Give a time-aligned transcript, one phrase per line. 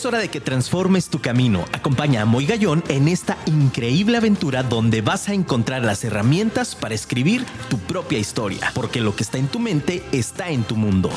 [0.00, 1.66] Es hora de que transformes tu camino.
[1.72, 6.94] Acompaña a Moy Gallón en esta increíble aventura donde vas a encontrar las herramientas para
[6.94, 11.10] escribir tu propia historia, porque lo que está en tu mente está en tu mundo.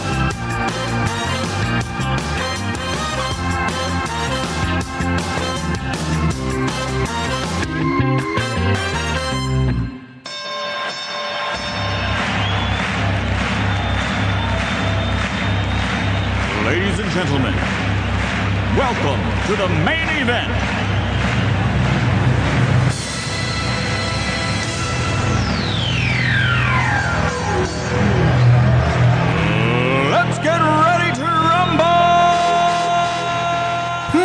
[16.65, 17.53] Ladies and gentlemen,
[18.77, 20.49] welcome to the main event.
[30.09, 31.83] Let's get ready to rumble!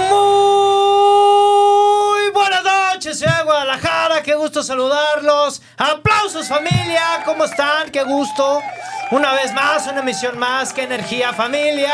[0.08, 5.60] Muy buenas noches, ciudad Guadalajara, qué gusto saludarlos.
[5.76, 7.90] Aplausos familia, ¿cómo están?
[7.90, 8.62] Qué gusto.
[9.10, 11.92] Una vez más, una emisión más, qué energía familia.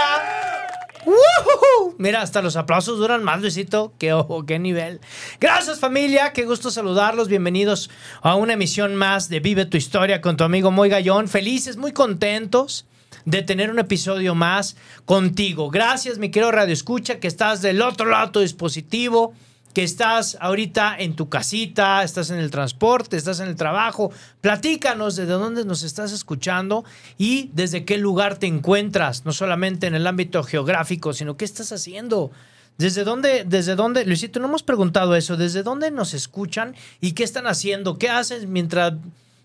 [1.07, 1.95] ¡Woohoo!
[1.99, 3.93] Mira, hasta los aplausos duran más, Luisito.
[3.99, 5.01] Qué ojo, qué nivel.
[5.41, 6.33] Gracias, familia.
[6.33, 7.29] Qué gusto saludarlos.
[7.29, 7.91] Bienvenidos
[8.23, 11.29] a una emisión más de Vive tu Historia con tu amigo Moy Gallón.
[11.29, 12.87] Felices, muy contentos
[13.25, 15.71] de tener un episodio más contigo.
[15.71, 19.35] Gracias, mi querido Radio Escucha, que estás del otro lado tu dispositivo,
[19.75, 24.13] que estás ahorita en tu casita, estás en el transporte, estás en el trabajo.
[24.41, 26.85] Platícanos desde dónde nos estás escuchando
[27.19, 31.73] y desde qué lugar te encuentras, no solamente en el ámbito geográfico, sino qué estás
[31.73, 32.31] haciendo.
[32.79, 37.25] ¿Desde dónde, desde dónde, Luisito, no hemos preguntado eso, desde dónde nos escuchan y qué
[37.25, 37.99] están haciendo?
[37.99, 38.95] ¿Qué haces mientras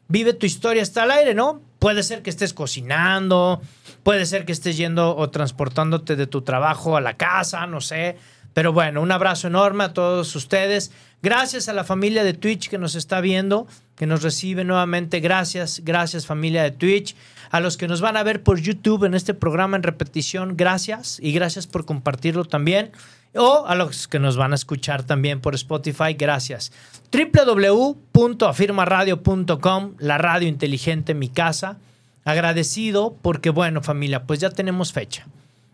[0.08, 1.62] vive tu historia hasta al aire, ¿no?
[1.80, 3.62] Puede ser que estés cocinando,
[4.04, 8.18] puede ser que estés yendo o transportándote de tu trabajo a la casa, no sé.
[8.54, 10.92] Pero bueno, un abrazo enorme a todos ustedes.
[11.22, 15.20] Gracias a la familia de Twitch que nos está viendo, que nos recibe nuevamente.
[15.20, 17.16] Gracias, gracias familia de Twitch.
[17.52, 21.20] A los que nos van a ver por YouTube en este programa en repetición, gracias.
[21.22, 22.92] Y gracias por compartirlo también.
[23.36, 26.72] O a los que nos van a escuchar también por Spotify, gracias.
[27.12, 31.78] www.afirmaradio.com, la radio inteligente en mi casa.
[32.26, 35.28] Agradecido porque, bueno, familia, pues ya tenemos fecha.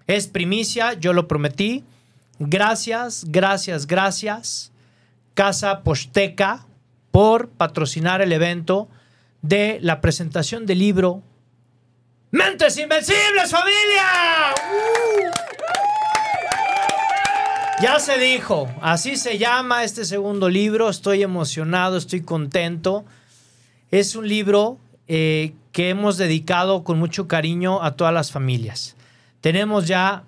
[0.08, 1.84] Es primicia, yo lo prometí.
[2.40, 4.72] Gracias, gracias, gracias.
[5.34, 6.66] Casa Posteca
[7.12, 8.90] por patrocinar el evento
[9.42, 11.24] de la presentación del libro
[12.32, 14.54] Mentes Invencibles, familia.
[14.74, 15.46] ¡Uh!
[17.82, 23.06] Ya se dijo, así se llama este segundo libro, estoy emocionado, estoy contento.
[23.92, 28.96] Es un libro eh, que hemos dedicado con mucho cariño a todas las familias.
[29.42, 30.24] Tenemos ya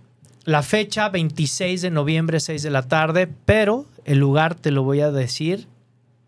[0.47, 5.01] la fecha, 26 de noviembre, 6 de la tarde, pero el lugar te lo voy
[5.01, 5.67] a decir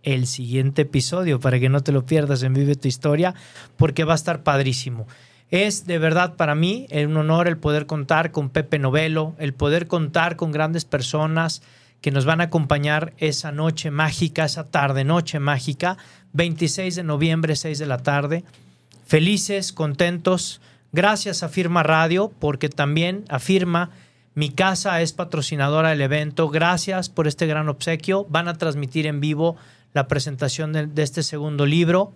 [0.03, 3.33] el siguiente episodio para que no te lo pierdas en Vive tu Historia,
[3.77, 5.07] porque va a estar padrísimo.
[5.51, 9.87] Es de verdad para mí un honor el poder contar con Pepe Novelo, el poder
[9.87, 11.61] contar con grandes personas
[12.01, 15.95] que nos van a acompañar esa noche mágica, esa tarde noche mágica,
[16.33, 18.43] 26 de noviembre, 6 de la tarde.
[19.05, 20.59] Felices, contentos.
[20.91, 23.91] Gracias a Firma Radio, porque también afirma
[24.35, 26.49] mi casa es patrocinadora del evento.
[26.49, 28.25] Gracias por este gran obsequio.
[28.29, 29.57] Van a transmitir en vivo
[29.93, 32.11] la presentación de, este segundo libro.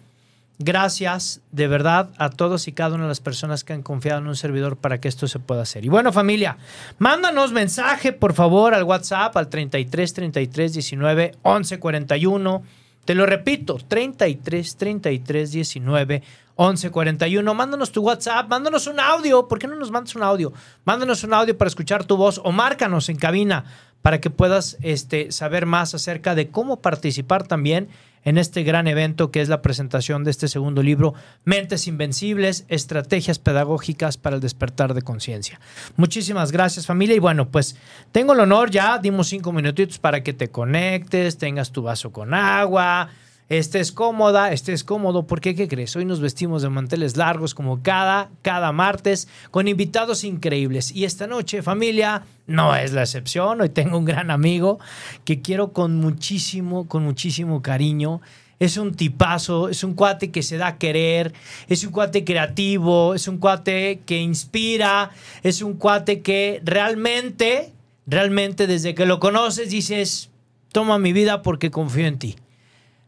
[0.59, 4.27] Gracias de verdad a todos y cada una de las personas que han confiado en
[4.27, 5.83] un servidor para que esto se pueda hacer.
[5.83, 6.57] Y bueno, familia,
[6.99, 12.63] mándanos mensaje por favor al WhatsApp al 33 33 19 11 41.
[13.03, 17.53] Te lo repito, 33 33 19 11 41.
[17.53, 19.47] Mándanos tu WhatsApp, mándanos un audio.
[19.47, 20.53] ¿Por qué no nos mandas un audio?
[20.85, 23.65] Mándanos un audio para escuchar tu voz o márcanos en cabina
[24.01, 27.87] para que puedas este, saber más acerca de cómo participar también
[28.25, 31.13] en este gran evento que es la presentación de este segundo libro,
[31.43, 35.59] Mentes Invencibles, Estrategias Pedagógicas para el Despertar de Conciencia.
[35.95, 37.75] Muchísimas gracias familia y bueno, pues
[38.11, 42.33] tengo el honor, ya dimos cinco minutitos para que te conectes, tengas tu vaso con
[42.33, 43.09] agua,
[43.49, 45.95] estés cómoda, estés cómodo, porque ¿qué crees?
[45.95, 50.91] Hoy nos vestimos de manteles largos como cada, cada martes con invitados increíbles.
[50.91, 53.61] Y esta noche, familia, no es la excepción.
[53.61, 54.79] Hoy tengo un gran amigo
[55.25, 58.21] que quiero con muchísimo, con muchísimo cariño.
[58.59, 61.33] Es un tipazo, es un cuate que se da a querer,
[61.67, 65.11] es un cuate creativo, es un cuate que inspira,
[65.41, 67.73] es un cuate que realmente,
[68.05, 70.29] realmente desde que lo conoces dices,
[70.71, 72.35] toma mi vida porque confío en ti.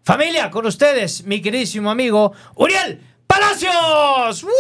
[0.10, 4.44] Familia, con ustedes, mi queridísimo amigo Uriel Palacios.
[4.44, 4.52] ¡Woo!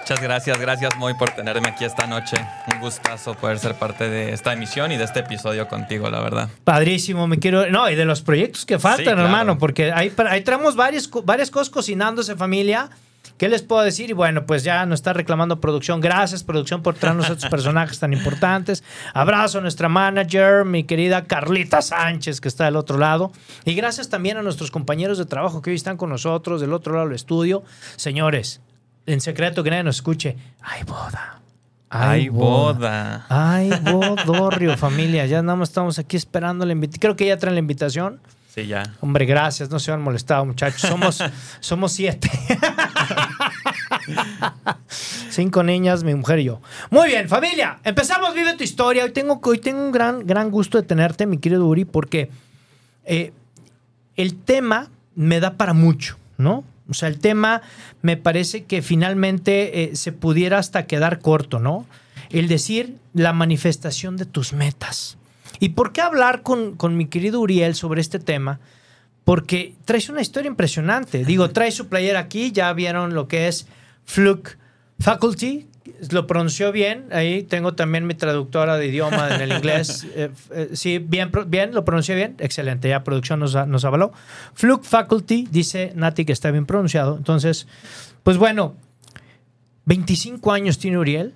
[0.00, 2.36] Muchas gracias, gracias muy por tenerme aquí esta noche.
[2.74, 6.50] Un gustazo poder ser parte de esta emisión y de este episodio contigo, la verdad.
[6.64, 7.70] Padrísimo, me quiero.
[7.70, 9.22] No, y de los proyectos que faltan, Sí, claro.
[9.24, 12.90] hermano, porque ahí, ahí traemos varias, varias cosas cocinándose, familia,
[13.38, 14.10] ¿Qué les puedo decir?
[14.10, 16.00] Y bueno, pues ya nos está reclamando producción.
[16.00, 18.82] Gracias, producción, por traernos a estos personajes tan importantes.
[19.14, 23.30] Abrazo a nuestra manager, mi querida Carlita Sánchez, que está del otro lado.
[23.64, 26.94] Y gracias también a nuestros compañeros de trabajo que hoy están con nosotros del otro
[26.94, 27.62] lado del estudio.
[27.94, 28.60] Señores,
[29.06, 31.40] en secreto que nadie nos escuche, hay boda.
[31.90, 33.24] Hay boda.
[33.28, 35.26] Ay, bodorrio, familia.
[35.26, 37.00] Ya nada más estamos aquí esperando la invitación.
[37.00, 38.20] Creo que ya traen la invitación.
[38.58, 38.82] Sí, ya.
[39.00, 39.70] Hombre, gracias.
[39.70, 40.80] No se han molestado, muchachos.
[40.80, 41.22] Somos,
[41.60, 42.28] somos siete.
[45.30, 46.60] Cinco niñas, mi mujer y yo.
[46.90, 47.78] Muy bien, familia.
[47.84, 49.04] Empezamos, vive tu historia.
[49.04, 52.30] Hoy tengo, hoy tengo un gran, gran gusto de tenerte, mi querido Uri, porque
[53.04, 53.32] eh,
[54.16, 56.64] el tema me da para mucho, ¿no?
[56.88, 57.62] O sea, el tema
[58.02, 61.86] me parece que finalmente eh, se pudiera hasta quedar corto, ¿no?
[62.30, 65.17] El decir la manifestación de tus metas.
[65.60, 68.60] ¿Y por qué hablar con, con mi querido Uriel sobre este tema?
[69.24, 71.24] Porque traes una historia impresionante.
[71.24, 73.66] Digo, trae su playera aquí, ya vieron lo que es
[74.04, 74.56] Fluke
[75.00, 75.66] Faculty,
[76.10, 77.06] lo pronunció bien.
[77.12, 80.06] Ahí tengo también mi traductora de idioma en el inglés.
[80.18, 82.34] Eh, eh, sí, bien, bien, lo pronuncié bien.
[82.38, 84.12] Excelente, ya producción nos, nos avaló.
[84.54, 87.16] Fluke Faculty, dice Nati que está bien pronunciado.
[87.16, 87.68] Entonces,
[88.24, 88.74] pues bueno,
[89.84, 91.34] 25 años tiene Uriel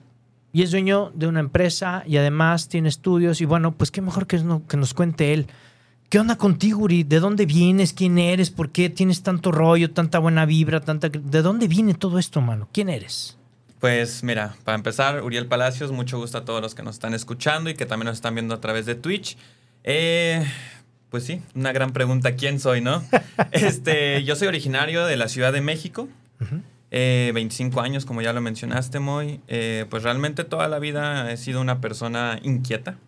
[0.52, 3.40] y es dueño de una empresa y además tiene estudios.
[3.40, 5.46] Y bueno, pues qué mejor que, no, que nos cuente él.
[6.08, 7.04] ¿Qué onda contigo, Uri?
[7.04, 7.94] ¿De dónde vienes?
[7.94, 8.50] ¿Quién eres?
[8.50, 10.80] ¿Por qué tienes tanto rollo, tanta buena vibra?
[10.80, 12.68] tanta ¿De dónde viene todo esto, mano?
[12.70, 13.38] ¿Quién eres?
[13.80, 17.70] Pues mira, para empezar, Uriel Palacios, mucho gusto a todos los que nos están escuchando
[17.70, 19.38] y que también nos están viendo a través de Twitch.
[19.84, 20.46] Eh,
[21.08, 23.02] pues sí, una gran pregunta, ¿quién soy, no?
[23.50, 26.08] este, yo soy originario de la Ciudad de México,
[26.94, 29.40] eh, 25 años, como ya lo mencionaste, Moy.
[29.48, 32.98] Eh, pues realmente toda la vida he sido una persona inquieta,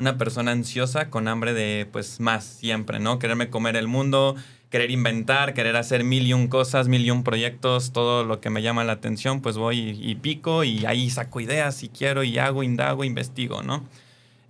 [0.00, 3.18] una persona ansiosa con hambre de pues más siempre, ¿no?
[3.18, 4.34] Quererme comer el mundo,
[4.70, 8.48] querer inventar, querer hacer mil y un cosas, mil y un proyectos, todo lo que
[8.48, 12.38] me llama la atención, pues voy y, pico y ahí saco ideas y quiero y
[12.38, 13.84] hago, indago, investigo, ¿no?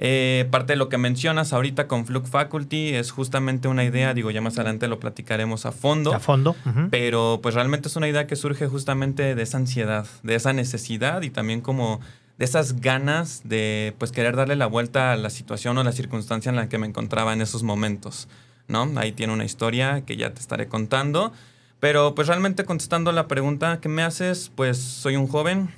[0.01, 4.31] Eh, parte de lo que mencionas ahorita con Fluke Faculty es justamente una idea, digo,
[4.31, 6.15] ya más adelante lo platicaremos a fondo.
[6.15, 6.55] A fondo.
[6.91, 11.23] Pero pues realmente es una idea que surge justamente de esa ansiedad, de esa necesidad
[11.23, 12.01] y también como
[12.39, 16.51] de esas ganas de pues querer darle la vuelta a la situación o la circunstancia
[16.51, 18.29] en la que me encontraba en esos momentos,
[18.69, 18.89] ¿no?
[18.97, 21.33] Ahí tiene una historia que ya te estaré contando,
[21.81, 25.71] pero pues realmente contestando la pregunta que me haces, pues soy un joven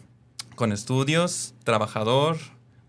[0.54, 2.36] con estudios, trabajador,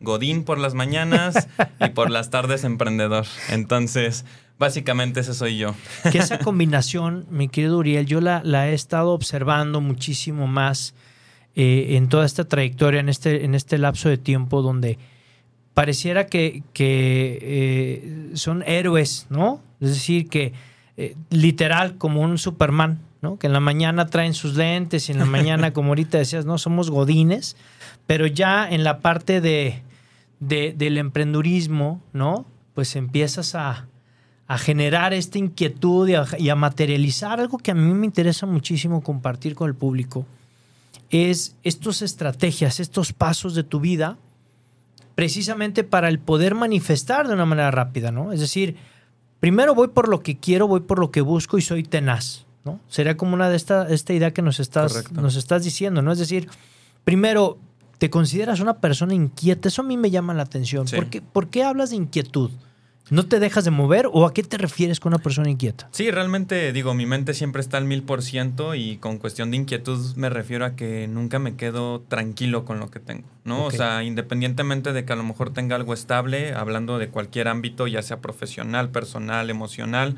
[0.01, 1.47] godín por las mañanas
[1.79, 3.25] y por las tardes emprendedor.
[3.49, 4.25] Entonces,
[4.59, 5.75] básicamente ese soy yo.
[6.11, 10.93] Que esa combinación, mi querido Uriel, yo la, la he estado observando muchísimo más
[11.55, 14.97] eh, en toda esta trayectoria, en este, en este lapso de tiempo donde
[15.73, 19.61] pareciera que, que eh, son héroes, ¿no?
[19.79, 20.53] Es decir, que
[20.95, 23.37] eh, literal como un Superman, ¿no?
[23.37, 26.57] Que en la mañana traen sus lentes y en la mañana, como ahorita decías, no,
[26.57, 27.57] somos godines,
[28.07, 29.81] pero ya en la parte de,
[30.41, 32.45] del emprendurismo, ¿no?
[32.73, 33.87] Pues empiezas a,
[34.47, 38.45] a generar esta inquietud y a, y a materializar algo que a mí me interesa
[38.45, 40.25] muchísimo compartir con el público
[41.11, 44.17] es estas estrategias, estos pasos de tu vida,
[45.15, 48.31] precisamente para el poder manifestar de una manera rápida, ¿no?
[48.31, 48.77] Es decir,
[49.39, 52.79] primero voy por lo que quiero, voy por lo que busco y soy tenaz, ¿no?
[52.87, 56.13] Sería como una de esta, esta idea que nos estás, nos estás diciendo, ¿no?
[56.13, 56.49] Es decir,
[57.03, 57.59] primero,
[58.01, 60.87] te consideras una persona inquieta, eso a mí me llama la atención.
[60.87, 62.49] ¿Por, qué, ¿Por qué hablas de inquietud?
[63.09, 65.89] ¿No te dejas de mover o a qué te refieres con una persona inquieta?
[65.91, 69.57] Sí, realmente digo, mi mente siempre está al mil por ciento y con cuestión de
[69.57, 73.65] inquietud me refiero a que nunca me quedo tranquilo con lo que tengo, ¿no?
[73.65, 77.87] O sea, independientemente de que a lo mejor tenga algo estable, hablando de cualquier ámbito,
[77.87, 80.15] ya sea profesional, personal, emocional,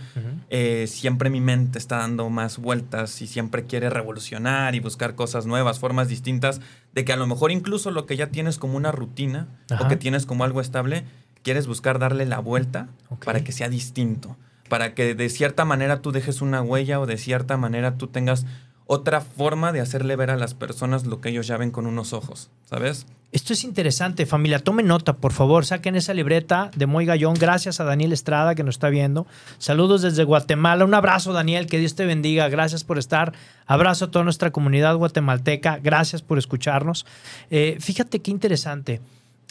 [0.49, 5.47] eh, siempre mi mente está dando más vueltas y siempre quiere revolucionar y buscar cosas
[5.47, 6.61] nuevas, formas distintas,
[6.93, 9.47] de que a lo mejor incluso lo que ya tienes como una rutina
[9.79, 11.05] o que tienes como algo estable,
[11.43, 12.87] quieres buscar darle la vuelta
[13.23, 14.35] para que sea distinto,
[14.69, 18.45] para que de cierta manera tú dejes una huella o de cierta manera tú tengas
[18.85, 22.13] otra forma de hacerle ver a las personas lo que ellos ya ven con unos
[22.13, 23.05] ojos, ¿sabes?
[23.31, 24.59] Esto es interesante, familia.
[24.59, 25.65] Tomen nota, por favor.
[25.65, 27.33] Saquen esa libreta de Moy Gallón.
[27.33, 29.25] Gracias a Daniel Estrada que nos está viendo.
[29.57, 30.85] Saludos desde Guatemala.
[30.85, 31.65] Un abrazo, Daniel.
[31.65, 32.47] Que Dios te bendiga.
[32.49, 33.33] Gracias por estar.
[33.65, 35.79] Abrazo a toda nuestra comunidad guatemalteca.
[35.81, 37.07] Gracias por escucharnos.
[37.49, 39.01] Eh, fíjate qué interesante.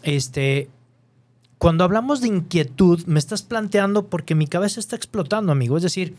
[0.04, 0.68] Este,
[1.62, 5.76] cuando hablamos de inquietud, me estás planteando porque mi cabeza está explotando, amigo.
[5.76, 6.16] Es decir,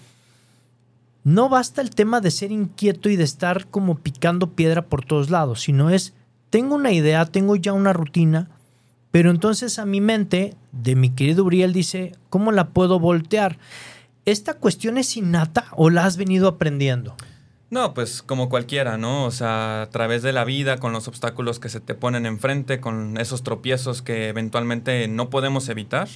[1.26, 5.30] no basta el tema de ser inquieto y de estar como picando piedra por todos
[5.30, 6.14] lados, sino es,
[6.50, 8.52] tengo una idea, tengo ya una rutina,
[9.12, 13.58] pero entonces a mi mente, de mi querido Uriel, dice, ¿cómo la puedo voltear?
[14.24, 17.18] ¿Esta cuestión es innata o la has venido aprendiendo?
[17.74, 19.25] No, pues como cualquiera, ¿no?
[19.25, 22.80] O sea, a través de la vida, con los obstáculos que se te ponen enfrente,
[22.80, 26.08] con esos tropiezos que eventualmente no podemos evitar,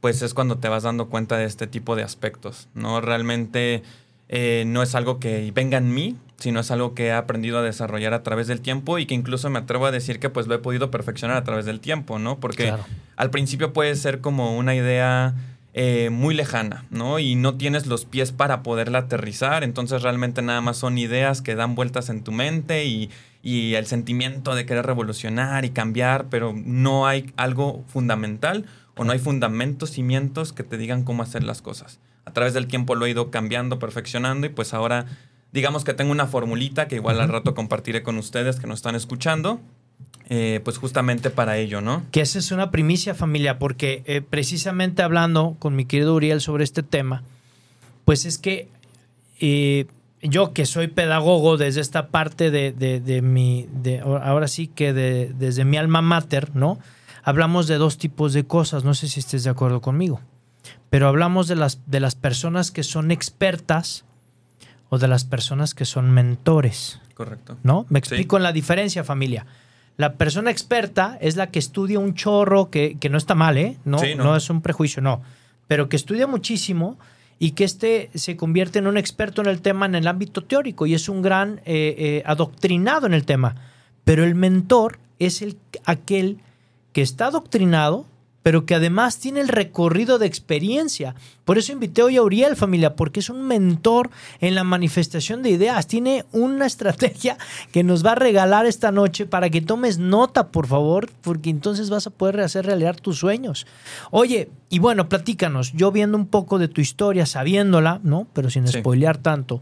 [0.00, 3.02] pues es cuando te vas dando cuenta de este tipo de aspectos, ¿no?
[3.02, 3.82] Realmente
[4.30, 7.62] eh, no es algo que venga en mí, sino es algo que he aprendido a
[7.62, 10.54] desarrollar a través del tiempo y que incluso me atrevo a decir que pues lo
[10.54, 12.40] he podido perfeccionar a través del tiempo, ¿no?
[12.40, 12.72] Porque
[13.16, 15.34] al principio puede ser como una idea
[15.80, 17.20] eh, muy lejana, ¿no?
[17.20, 21.54] Y no tienes los pies para poderla aterrizar, entonces realmente nada más son ideas que
[21.54, 23.10] dan vueltas en tu mente y,
[23.44, 28.66] y el sentimiento de querer revolucionar y cambiar, pero no hay algo fundamental
[28.96, 32.00] o no hay fundamentos, cimientos que te digan cómo hacer las cosas.
[32.24, 35.06] A través del tiempo lo he ido cambiando, perfeccionando y pues ahora
[35.52, 38.96] digamos que tengo una formulita que igual al rato compartiré con ustedes que nos están
[38.96, 39.60] escuchando
[40.30, 42.04] eh, pues justamente para ello, ¿no?
[42.10, 46.64] Que esa es una primicia familia, porque eh, precisamente hablando con mi querido Uriel sobre
[46.64, 47.22] este tema,
[48.04, 48.68] pues es que
[49.40, 49.86] eh,
[50.20, 55.78] yo que soy pedagogo desde esta parte de, mi, de, ahora sí que desde mi
[55.78, 56.78] alma mater, ¿no?
[57.22, 60.20] Hablamos de dos tipos de cosas, no sé si estés de acuerdo conmigo,
[60.90, 64.04] pero hablamos de las, de las personas que son expertas
[64.90, 67.00] o de las personas que son mentores.
[67.14, 67.56] Correcto.
[67.62, 67.86] ¿No?
[67.88, 69.46] Me explico en la diferencia, familia.
[69.98, 73.78] La persona experta es la que estudia un chorro, que, no está mal, ¿eh?
[73.84, 74.36] No, no.
[74.36, 75.22] es un prejuicio, no.
[75.66, 76.96] Pero que estudia muchísimo
[77.40, 80.86] y que este se convierte en un experto en el tema en el ámbito teórico
[80.86, 83.56] y es un gran eh, eh, adoctrinado en el tema.
[84.04, 86.38] Pero el mentor es el, aquel
[86.92, 88.06] que está adoctrinado,
[88.48, 91.14] pero que además tiene el recorrido de experiencia.
[91.44, 94.08] Por eso invité hoy a Uriel, familia, porque es un mentor
[94.40, 95.86] en la manifestación de ideas.
[95.86, 97.36] Tiene una estrategia
[97.72, 101.90] que nos va a regalar esta noche para que tomes nota, por favor, porque entonces
[101.90, 103.66] vas a poder hacer realidad tus sueños.
[104.10, 108.28] Oye, y bueno, platícanos, yo viendo un poco de tu historia, sabiéndola, ¿no?
[108.32, 109.60] Pero sin spoilear tanto.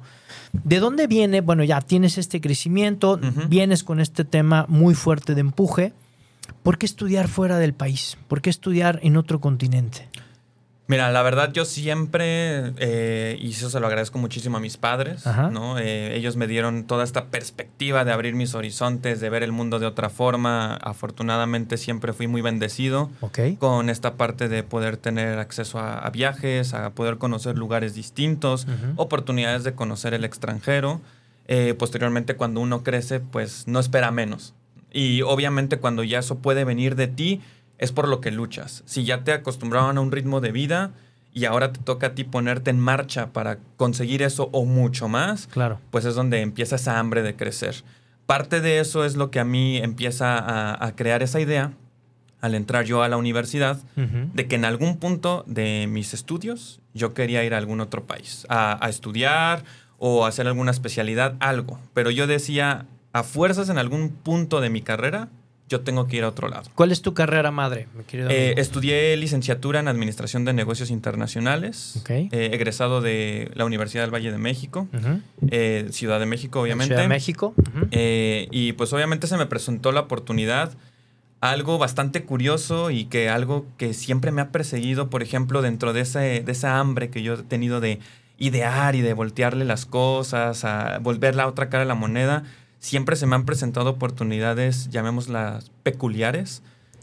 [0.52, 1.40] ¿De dónde viene?
[1.40, 5.92] Bueno, ya tienes este crecimiento, vienes con este tema muy fuerte de empuje.
[6.66, 8.18] ¿Por qué estudiar fuera del país?
[8.26, 10.08] ¿Por qué estudiar en otro continente?
[10.88, 15.24] Mira, la verdad yo siempre, eh, y eso se lo agradezco muchísimo a mis padres,
[15.52, 15.78] ¿no?
[15.78, 19.78] Eh, ellos me dieron toda esta perspectiva de abrir mis horizontes, de ver el mundo
[19.78, 20.74] de otra forma.
[20.74, 23.10] Afortunadamente siempre fui muy bendecido
[23.60, 29.62] con esta parte de poder tener acceso a, viajes, a poder conocer lugares distintos, oportunidades
[29.62, 31.00] de conocer el extranjero.
[31.46, 34.55] Eh, posteriormente cuando uno crece, pues no espera menos.
[34.96, 37.42] Y obviamente cuando ya eso puede venir de ti,
[37.76, 38.82] es por lo que luchas.
[38.86, 40.92] Si ya te acostumbraban a un ritmo de vida
[41.34, 45.48] y ahora te toca a ti ponerte en marcha para conseguir eso o mucho más,
[45.48, 45.78] claro.
[45.90, 47.84] pues es donde empieza esa hambre de crecer.
[48.24, 51.72] Parte de eso es lo que a mí empieza a, crear esa idea
[52.40, 57.12] al entrar yo a la universidad, de que en algún punto de mis estudios yo
[57.12, 59.62] quería ir a algún otro país, a, a estudiar
[59.98, 61.78] o hacer alguna especialidad, algo.
[61.92, 65.30] Pero yo decía, a fuerzas en algún punto de mi carrera,
[65.70, 66.68] yo tengo que ir a otro lado.
[66.74, 72.04] ¿Cuál es tu carrera madre, mi querido eh, estudié licenciatura en Administración de Negocios Internacionales,
[72.10, 74.86] eh, egresado de la Universidad del Valle de México,
[75.50, 76.94] eh, Ciudad de México, obviamente.
[76.94, 77.54] Ciudad de México.
[77.90, 80.72] y pues obviamente se me presentó la oportunidad,
[81.40, 86.02] algo bastante curioso y que algo que siempre me ha perseguido, por ejemplo, dentro de,
[86.02, 87.98] ese, de esa hambre que yo he tenido de
[88.36, 92.44] idear y de voltearle las cosas, a volver la otra cara de la moneda
[92.86, 96.62] siempre se me han presentado oportunidades, llamémoslas peculiares,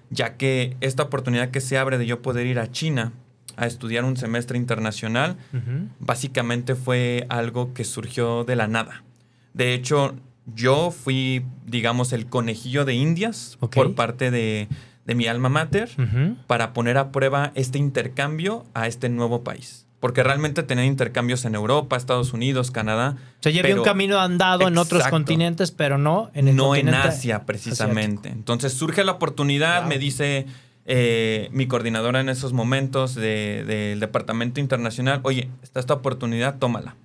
[0.09, 3.11] ya que esta oportunidad que se abre de yo poder ir a China
[3.57, 5.35] a estudiar un semestre internacional,
[5.99, 9.03] básicamente fue algo que surgió de la nada.
[9.53, 10.15] De hecho,
[10.55, 14.69] yo fui, digamos, el conejillo de Indias por parte de,
[15.05, 15.89] mi alma mater
[16.47, 21.55] para poner a prueba este intercambio a este nuevo país porque realmente tenían intercambios en
[21.55, 23.15] Europa, Estados Unidos, Canadá.
[23.39, 26.75] O sea, ya había un camino andado en otros continentes, pero no en el No
[26.75, 28.27] en Asia, precisamente.
[28.27, 30.45] Entonces surge la oportunidad, me dice
[30.85, 36.97] eh, mi coordinadora en esos momentos del Departamento Internacional, oye, está esta oportunidad, tómala.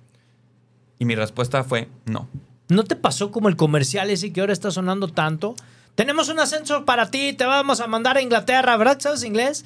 [0.97, 2.27] Y mi respuesta fue no.
[2.67, 5.55] ¿No te pasó como el comercial ese que ahora está sonando tanto?
[5.95, 8.99] Tenemos un ascenso para ti, te vamos a mandar a Inglaterra, ¿verdad?
[8.99, 9.63] ¿Sabes inglés?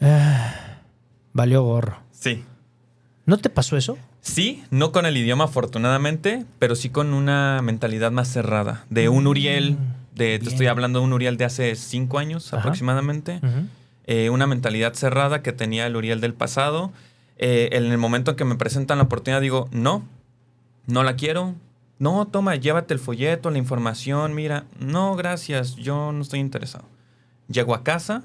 [0.00, 0.80] Ah,
[1.32, 2.02] valió gorro.
[2.10, 2.42] Sí.
[3.26, 3.96] ¿No te pasó eso?
[4.20, 8.84] Sí, no con el idioma afortunadamente, pero sí con una mentalidad más cerrada.
[8.90, 12.52] De un Uriel, mm, de, te estoy hablando de un Uriel de hace cinco años
[12.52, 13.40] aproximadamente.
[14.06, 16.92] Eh, una mentalidad cerrada que tenía el Uriel del pasado.
[17.38, 20.06] Eh, en el momento en que me presentan la oportunidad digo, no,
[20.86, 21.54] no la quiero.
[21.98, 24.64] No, toma, llévate el folleto, la información, mira.
[24.78, 26.84] No, gracias, yo no estoy interesado.
[27.48, 28.22] Llego a casa,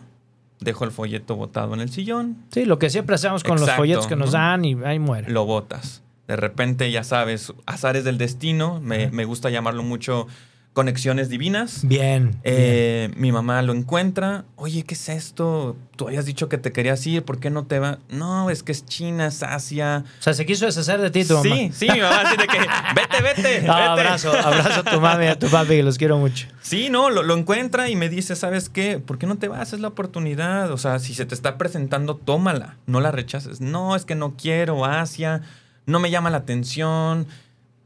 [0.60, 2.38] dejo el folleto botado en el sillón.
[2.52, 5.32] Sí, lo que siempre hacemos con los folletos que nos dan y ahí muere.
[5.32, 6.04] Lo botas.
[6.28, 10.28] De repente, ya sabes, azares del destino, me, me gusta llamarlo mucho
[10.74, 11.82] conexiones divinas.
[11.84, 12.40] Bien.
[12.44, 14.46] Eh, mi mamá lo encuentra.
[14.56, 15.76] Oye, ¿qué es esto?
[15.96, 17.24] Tú habías dicho que te querías ir.
[17.24, 18.00] ¿Por qué no te va?
[18.10, 20.06] No, es que es China, es Asia.
[20.20, 21.44] O sea, se quiso deshacer de ti tu mamá.
[21.56, 22.60] Sí, sí, mi mamá así de que
[22.96, 23.68] vete, vete.
[23.68, 24.02] Ah, vete".
[24.02, 26.48] abrazo, abrazo a tu mami a tu papi, que los quiero mucho.
[26.62, 29.00] Sí, no, lo, lo encuentra y me dice, ¿sabes qué?
[29.00, 29.74] ¿Por qué no te vas?
[29.74, 30.72] Es la oportunidad.
[30.72, 32.78] O sea, si se te está presentando, tómala.
[32.86, 33.60] No la rechaces.
[33.60, 35.42] No, es que no quiero Asia.
[35.86, 37.28] No me llama la atención.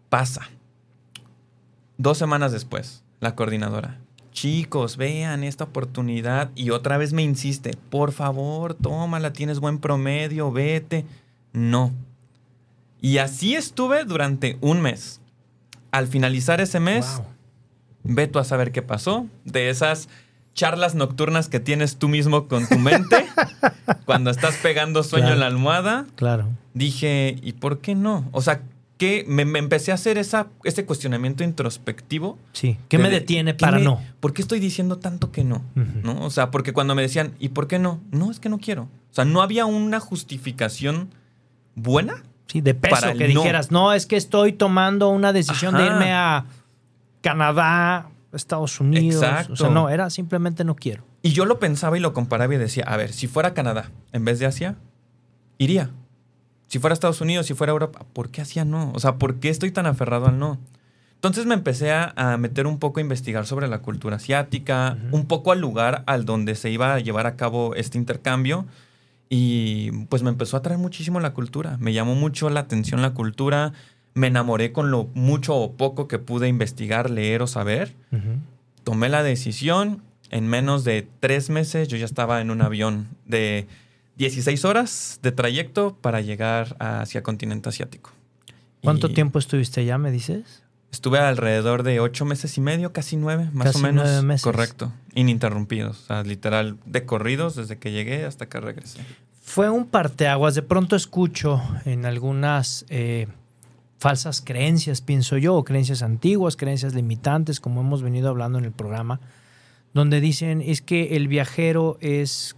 [0.09, 0.49] Pasa.
[1.97, 3.99] Dos semanas después, la coordinadora.
[4.31, 6.49] Chicos, vean esta oportunidad.
[6.55, 11.05] Y otra vez me insiste, por favor, tómala, tienes buen promedio, vete.
[11.53, 11.91] No.
[12.99, 15.21] Y así estuve durante un mes.
[15.91, 17.25] Al finalizar ese mes, Wow.
[18.05, 19.27] Ve tú a saber qué pasó.
[19.45, 20.09] De esas
[20.55, 23.25] charlas nocturnas que tienes tú mismo con tu mente,
[24.05, 25.33] cuando estás pegando sueño Claro.
[25.35, 26.49] en la almohada, Claro.
[26.73, 28.27] dije, ¿y por qué no?
[28.33, 28.61] O sea,
[28.97, 32.37] que me, me empecé a hacer esa, ese cuestionamiento introspectivo.
[32.53, 32.77] Sí.
[32.89, 33.99] ¿Qué de- me detiene ¿qué para me- no?
[34.19, 35.63] ¿Por qué estoy diciendo tanto que no?
[35.75, 36.23] ¿No?
[36.23, 38.01] O sea, porque cuando me decían, ¿y por qué no?
[38.11, 38.83] No, es que no quiero.
[38.83, 41.09] O sea, no había una justificación
[41.75, 42.23] buena.
[42.47, 43.39] Sí, de peso Para que no.
[43.41, 46.45] dijeras, no, es que estoy tomando una decisión de irme a
[47.21, 49.23] Canadá, Estados Unidos.
[49.23, 49.53] Exacto.
[49.53, 51.03] O sea, no, era simplemente no quiero.
[51.21, 54.25] Y yo lo pensaba y lo comparaba y decía, a ver, si fuera Canadá en
[54.25, 54.75] vez de Asia,
[55.57, 55.91] iría.
[56.73, 58.91] Si fuera Estados Unidos, si fuera Europa, ¿por qué Asia no?
[58.95, 60.57] O sea, ¿por qué estoy tan aferrado al no?
[61.13, 65.27] Entonces me empecé a, a meter un poco a investigar sobre la cultura asiática, un
[65.27, 68.65] poco al lugar al donde se iba a llevar a cabo este intercambio.
[69.29, 71.77] Y pues me empezó a atraer muchísimo la cultura.
[71.77, 73.73] Me llamó mucho la atención la cultura.
[74.15, 77.93] Me enamoré con lo mucho o poco que pude investigar, leer o saber
[78.83, 80.01] tomé la decisión.
[80.31, 83.67] En menos de tres meses yo ya estaba en un avión de
[84.17, 88.11] 16 horas de trayecto para llegar hacia el continente asiático.
[88.83, 90.63] ¿Cuánto Y tiempo estuviste allá, me dices?
[90.91, 94.03] Estuve alrededor de ocho meses y medio, casi nueve, más Casi o menos.
[94.05, 94.43] nueve meses.
[94.43, 94.91] Correcto.
[95.15, 96.03] Ininterrumpidos.
[96.03, 98.99] O sea, literal, de corridos desde que llegué hasta que regresé.
[99.41, 100.53] Fue un parteaguas.
[100.53, 103.27] De pronto escucho en algunas eh,
[103.97, 108.71] falsas creencias, pienso yo, o creencias antiguas, creencias limitantes, como hemos venido hablando en el
[108.71, 109.19] programa,
[109.93, 112.55] donde dicen es que el viajero es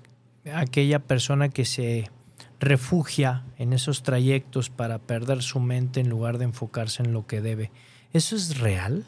[0.54, 2.10] aquella persona que se
[2.60, 7.42] refugia en esos trayectos para perder su mente en lugar de enfocarse en lo que
[7.42, 7.72] debe.
[8.14, 9.06] ¿Eso es real?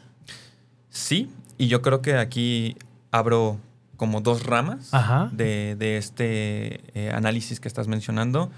[0.90, 2.76] Sí, y yo creo que aquí
[3.10, 3.58] abro
[3.96, 4.90] como dos ramas
[5.32, 8.50] de, de este eh, análisis que estás mencionando.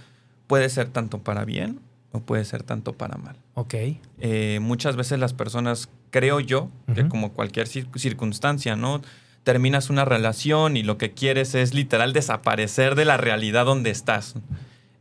[0.47, 1.81] Puede ser tanto para bien
[2.12, 3.37] o puede ser tanto para mal.
[3.55, 3.75] Ok.
[4.19, 9.01] Eh, muchas veces las personas, creo yo, que como cualquier cir- circunstancia, ¿no?
[9.44, 14.35] Terminas una relación y lo que quieres es literal desaparecer de la realidad donde estás.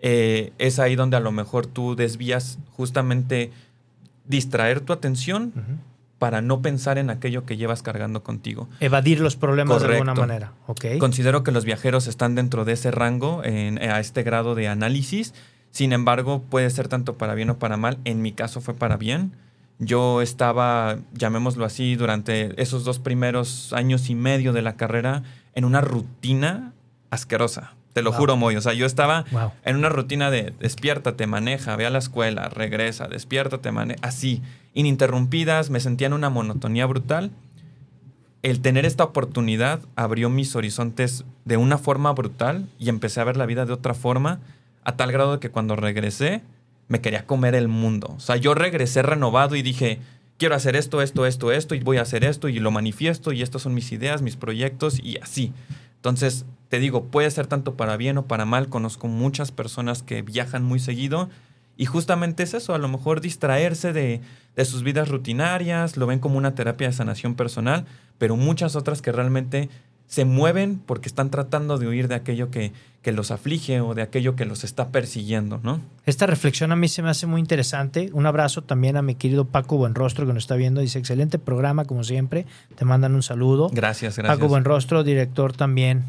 [0.01, 3.51] Eh, es ahí donde a lo mejor tú desvías justamente
[4.25, 5.51] distraer tu atención
[6.19, 8.67] para no pensar en aquello que llevas cargando contigo.
[8.81, 10.53] Evadir los problemas de alguna manera.
[10.99, 15.33] Considero que los viajeros están dentro de ese rango, en- a este grado de análisis.
[15.71, 17.99] Sin embargo, puede ser tanto para bien o para mal.
[18.03, 19.33] En mi caso fue para bien.
[19.79, 25.23] Yo estaba, llamémoslo así, durante esos dos primeros años y medio de la carrera
[25.55, 26.73] en una rutina
[27.11, 27.73] asquerosa.
[27.93, 28.19] Te lo Wow.
[28.19, 28.55] juro, Moy.
[28.55, 29.51] O sea, yo estaba Wow.
[29.65, 34.41] en una rutina de despiértate, maneja, ve a la escuela, regresa, despiértate, maneja, así,
[34.73, 37.31] ininterrumpidas, me sentía en una monotonía brutal.
[38.41, 43.37] El tener esta oportunidad abrió mis horizontes de una forma brutal y empecé a ver
[43.37, 44.39] la vida de otra forma,
[44.83, 46.41] a tal grado que cuando regresé
[46.89, 48.13] me quería comer el mundo.
[48.17, 49.99] O sea, yo regresé renovado y dije,
[50.37, 53.41] quiero hacer esto, esto, esto, esto, y voy a hacer esto, y lo manifiesto, y
[53.41, 55.53] estas son mis ideas, mis proyectos, y así.
[55.95, 58.69] Entonces, te digo, puede ser tanto para bien o para mal.
[58.69, 61.29] Conozco muchas personas que viajan muy seguido
[61.79, 64.19] y justamente es eso, a lo mejor distraerse de,
[64.57, 67.85] de sus vidas rutinarias, lo ven como una terapia de sanación personal,
[68.17, 69.69] pero muchas otras que realmente
[70.09, 74.01] se mueven porque están tratando de huir de aquello que, que los aflige o de
[74.01, 75.81] aquello que los está persiguiendo, ¿no?
[76.07, 78.09] Esta reflexión a mí se me hace muy interesante.
[78.13, 80.81] Un abrazo también a mi querido Paco Buenrostro que nos está viendo.
[80.81, 82.47] Dice, excelente programa como siempre.
[82.75, 83.69] Te mandan un saludo.
[83.71, 84.35] Gracias, gracias.
[84.35, 86.05] Paco Buenrostro, director también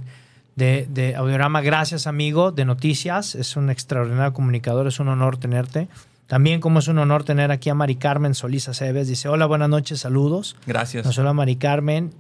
[0.57, 1.61] de, de Audiorama.
[1.61, 3.35] Gracias, amigo, de noticias.
[3.35, 4.87] Es un extraordinario comunicador.
[4.87, 5.89] Es un honor tenerte.
[6.27, 9.09] También como es un honor tener aquí a Mari Carmen Solís Aceves.
[9.09, 10.57] Dice, hola, buenas noches, saludos.
[10.67, 11.05] Gracias.
[11.05, 12.15] Nos habla Mari Carmen.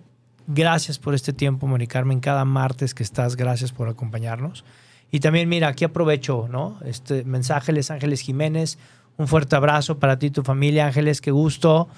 [0.53, 2.19] Gracias por este tiempo, Mari Carmen.
[2.19, 4.65] Cada martes que estás, gracias por acompañarnos.
[5.13, 6.77] Y también, mira, aquí aprovecho, ¿no?
[6.85, 8.77] Este mensaje es Ángeles Jiménez.
[9.17, 11.89] Un fuerte abrazo para ti y tu familia, Ángeles, qué gusto.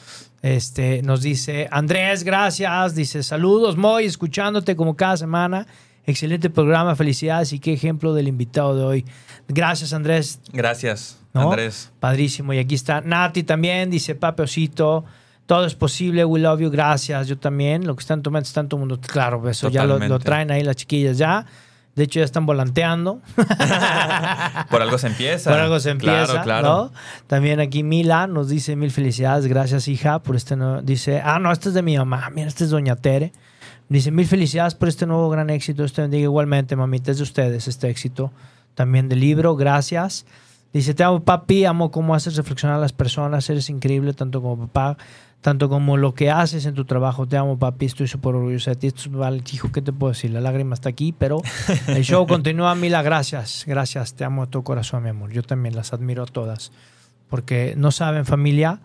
[0.43, 2.95] Este, nos dice Andrés, gracias.
[2.95, 5.67] Dice, saludos, Moy, escuchándote como cada semana.
[6.05, 9.07] Excelente programa, felicidades y qué ejemplo del invitado de hoy.
[9.49, 10.41] Gracias, Andrés.
[10.53, 11.53] Gracias, ¿no?
[11.53, 11.91] Andrés.
[12.01, 12.53] Padrísimo.
[12.53, 15.07] Y aquí está Nati también, dice Pape Osito.
[15.47, 17.27] Todo es posible, we love you, gracias.
[17.27, 17.87] Yo también.
[17.87, 18.99] Lo que está en tu mente está en tu mundo.
[19.01, 20.25] Claro, eso ya lo, lo Totalmente.
[20.25, 21.45] traen ahí las chiquillas ya.
[21.95, 23.21] De hecho, ya están volanteando.
[24.71, 25.51] Por algo se empieza.
[25.51, 26.69] Por algo se empieza, Claro, claro.
[26.69, 26.93] ¿no?
[27.27, 30.81] También aquí Mila nos dice mil felicidades, gracias hija por este nuevo...
[30.81, 33.33] Dice, ah, no, este es de mi mamá, mira, este es Doña Tere.
[33.91, 37.69] Dice, mil felicidades por este nuevo gran éxito, este bendiga igualmente, mamita, es de ustedes
[37.69, 38.33] este éxito.
[38.75, 40.25] También del libro, gracias.
[40.73, 44.67] Dice, te amo papi, amo cómo haces reflexionar a las personas, eres increíble tanto como
[44.67, 44.97] papá,
[45.43, 47.27] tanto como lo que haces en tu trabajo.
[47.27, 48.87] Te amo papi, estoy súper orgullosa de ti.
[48.87, 50.31] Esto es- vale, hijo, ¿qué te puedo decir?
[50.31, 51.43] La lágrima está aquí, pero
[51.89, 55.31] el show continúa, Mila, gracias, gracias, te amo de todo corazón, mi amor.
[55.33, 56.73] Yo también las admiro a todas,
[57.29, 58.81] porque no saben familia,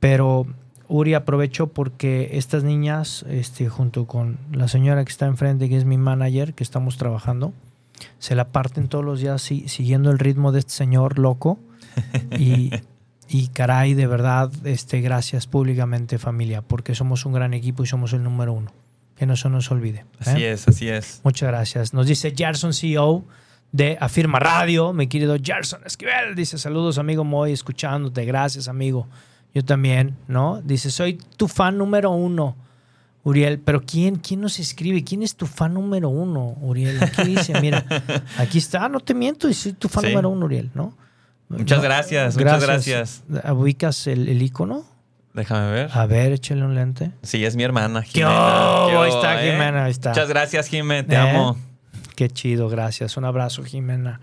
[0.00, 0.46] pero
[0.88, 5.84] Uri aprovecho porque estas niñas, este, junto con la señora que está enfrente, que es
[5.84, 7.52] mi manager, que estamos trabajando,
[8.18, 11.58] se la parten todos los días si- siguiendo el ritmo de este señor loco.
[12.38, 12.70] Y,
[13.28, 18.12] y caray, de verdad, este, gracias públicamente familia, porque somos un gran equipo y somos
[18.12, 18.72] el número uno.
[19.16, 19.98] Que no se nos olvide.
[20.00, 20.04] ¿eh?
[20.20, 21.20] Así es, así es.
[21.24, 21.92] Muchas gracias.
[21.92, 23.24] Nos dice Gerson, CEO
[23.72, 26.34] de Afirma Radio, mi querido Gerson Esquivel.
[26.36, 28.24] Dice, saludos amigo Moy, escuchándote.
[28.24, 29.08] Gracias amigo.
[29.54, 30.62] Yo también, ¿no?
[30.62, 32.54] Dice, soy tu fan número uno,
[33.24, 33.58] Uriel.
[33.58, 35.02] Pero ¿quién, quién nos escribe?
[35.02, 37.02] ¿Quién es tu fan número uno, Uriel?
[37.02, 37.84] Aquí dice, mira,
[38.38, 40.10] aquí está, no te miento, y soy tu fan Sí.
[40.10, 40.96] número uno, Uriel, ¿no?
[41.48, 43.22] Muchas No, gracias, muchas gracias.
[43.52, 44.84] ¿Ubicas el, el icono?
[45.34, 45.90] Déjame ver.
[45.92, 47.12] A ver, échale un lente.
[47.22, 48.86] Sí, es mi hermana, ¿Qué Jimena.
[48.88, 49.52] ¿Qué Ahí está, eh?
[49.52, 50.10] Jimena, ahí está.
[50.10, 51.18] Muchas gracias, Jimena, te ¿Eh?
[51.18, 51.56] amo.
[52.16, 53.16] Qué chido, gracias.
[53.16, 54.20] Un abrazo, Jimena.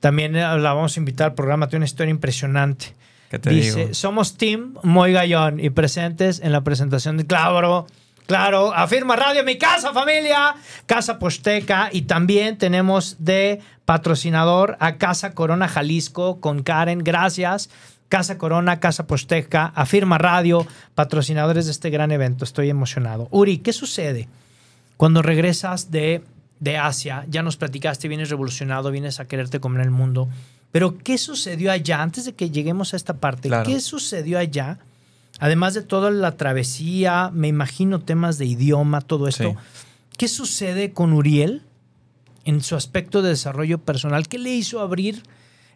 [0.00, 2.94] También eh, la vamos a invitar al programa, tiene una historia impresionante.
[3.30, 3.94] ¿Qué te Dice, digo?
[3.94, 7.86] somos Team Moy Gallón y presentes en la presentación de Claro,
[8.26, 10.54] claro, afirma Radio Mi Casa Familia,
[10.86, 17.70] Casa Posteca y también tenemos de patrocinador a Casa Corona Jalisco con Karen, gracias.
[18.10, 22.44] Casa Corona, Casa Posteca, Afirma Radio, patrocinadores de este gran evento.
[22.44, 23.26] Estoy emocionado.
[23.32, 24.28] Uri, ¿qué sucede
[24.96, 26.22] cuando regresas de,
[26.60, 27.24] de Asia?
[27.28, 30.28] Ya nos platicaste, vienes revolucionado, vienes a quererte comer el mundo.
[30.70, 32.02] Pero, ¿qué sucedió allá?
[32.02, 33.64] Antes de que lleguemos a esta parte, Claro.
[33.68, 34.78] ¿qué sucedió allá?
[35.40, 39.50] Además de toda la travesía, me imagino temas de idioma, todo esto.
[39.50, 39.56] Sí.
[40.16, 41.62] ¿Qué sucede con Uriel
[42.44, 44.28] en su aspecto de desarrollo personal?
[44.28, 45.22] ¿Qué le hizo abrir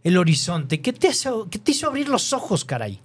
[0.05, 0.81] el horizonte?
[0.81, 3.01] ¿Qué te, hizo, qué te hizo abrir los ojos, caray?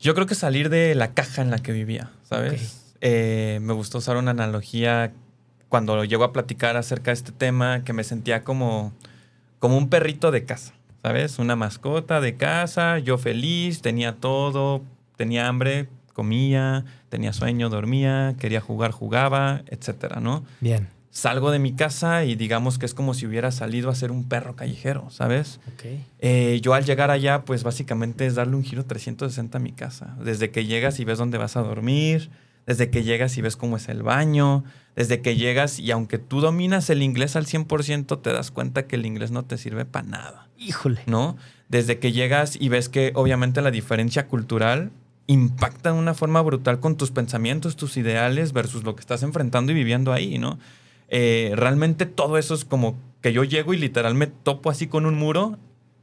[0.00, 2.94] Yo creo que salir de la caja en la que vivía, ¿sabes?
[3.00, 5.12] Eh, me gustó usar una analogía
[5.68, 8.92] cuando llego a platicar acerca de este tema, que me sentía como,
[9.58, 11.38] como un perrito de casa, ¿sabes?
[11.38, 14.82] Una mascota de casa, yo feliz, tenía todo,
[15.18, 20.44] tenía hambre, comía, tenía sueño, dormía, quería jugar, jugaba, etcétera, ¿no?
[20.60, 20.88] Bien.
[21.10, 24.28] Salgo de mi casa y digamos que es como si hubiera salido a ser un
[24.28, 25.58] perro callejero, ¿sabes?
[25.74, 25.84] Ok.
[26.20, 30.16] Eh, yo al llegar allá, pues básicamente es darle un giro 360 a mi casa.
[30.22, 32.30] Desde que llegas y ves dónde vas a dormir,
[32.66, 34.62] desde que llegas y ves cómo es el baño,
[34.94, 38.96] desde que llegas y aunque tú dominas el inglés al 100%, te das cuenta que
[38.96, 41.00] el inglés no te sirve para nada, Híjole.
[41.06, 41.36] ¿no?
[41.68, 44.90] Desde que llegas y ves que obviamente la diferencia cultural
[45.28, 49.70] impacta de una forma brutal con tus pensamientos, tus ideales versus lo que estás enfrentando
[49.70, 50.58] y viviendo ahí, ¿no?
[51.08, 55.06] Eh, realmente todo eso es como que yo llego y literal me topo así con
[55.06, 55.56] un muro,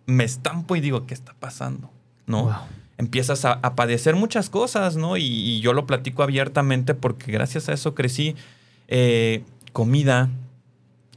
[0.05, 1.91] me estampo y digo, ¿qué está pasando?
[2.27, 2.43] ¿No?
[2.43, 2.53] Wow.
[2.97, 5.17] Empiezas a, a padecer muchas cosas, ¿no?
[5.17, 8.35] Y, y yo lo platico abiertamente porque gracias a eso crecí.
[8.87, 10.29] eh, comida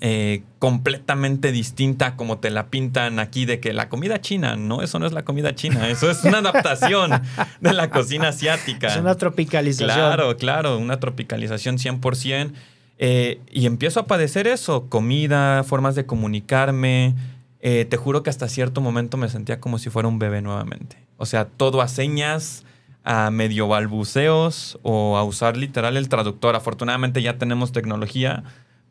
[0.01, 4.99] eh, completamente distinta como te la pintan aquí de que la comida china, no, eso
[4.99, 7.11] no es la comida china, eso es una adaptación
[7.61, 8.89] de la cocina asiática.
[8.89, 9.97] Es una tropicalización.
[9.97, 12.53] Claro, claro, una tropicalización 100%.
[13.01, 17.15] Eh, y empiezo a padecer eso, comida, formas de comunicarme.
[17.61, 20.97] Eh, te juro que hasta cierto momento me sentía como si fuera un bebé nuevamente.
[21.17, 22.65] O sea, todo a señas,
[23.05, 26.55] a medio balbuceos o a usar literal el traductor.
[26.55, 28.45] Afortunadamente ya tenemos tecnología,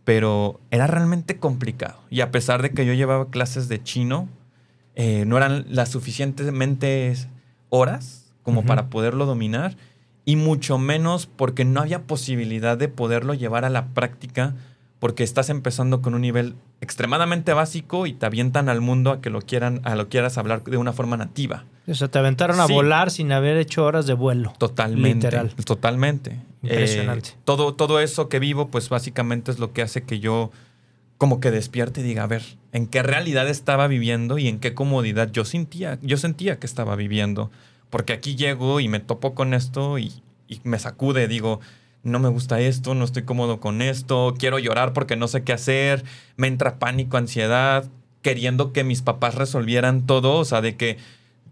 [0.08, 2.00] pero era realmente complicado.
[2.10, 4.30] Y a pesar de que yo llevaba clases de chino,
[4.96, 7.14] eh, no eran las suficientemente
[7.68, 9.76] horas como para poderlo dominar
[10.24, 14.56] y mucho menos porque no había posibilidad de poderlo llevar a la práctica
[15.00, 19.30] porque estás empezando con un nivel extremadamente básico y te avientan al mundo a que
[19.30, 21.66] lo quieran a lo quieras hablar de una forma nativa.
[21.86, 22.74] O sea, te aventaron a Sí.
[22.74, 24.54] volar sin haber hecho horas de vuelo.
[24.58, 25.28] Totalmente.
[25.28, 25.54] Literal.
[25.66, 26.40] Totalmente.
[26.70, 27.30] Impresionante.
[27.30, 30.52] Eh, todo, todo eso que vivo, pues básicamente es lo que hace que yo
[31.18, 34.74] como que despierte y diga, a ver, ¿en qué realidad estaba viviendo y en qué
[34.74, 37.50] comodidad yo sentía, yo sentía que estaba viviendo?
[37.90, 40.14] Porque aquí llego y me topo con esto y,
[40.48, 41.60] y me sacude, digo,
[42.04, 45.54] no me gusta esto, no estoy cómodo con esto, quiero llorar porque no sé qué
[45.54, 46.04] hacer,
[46.36, 47.90] me entra pánico, ansiedad,
[48.22, 50.98] queriendo que mis papás resolvieran todo, o sea, de que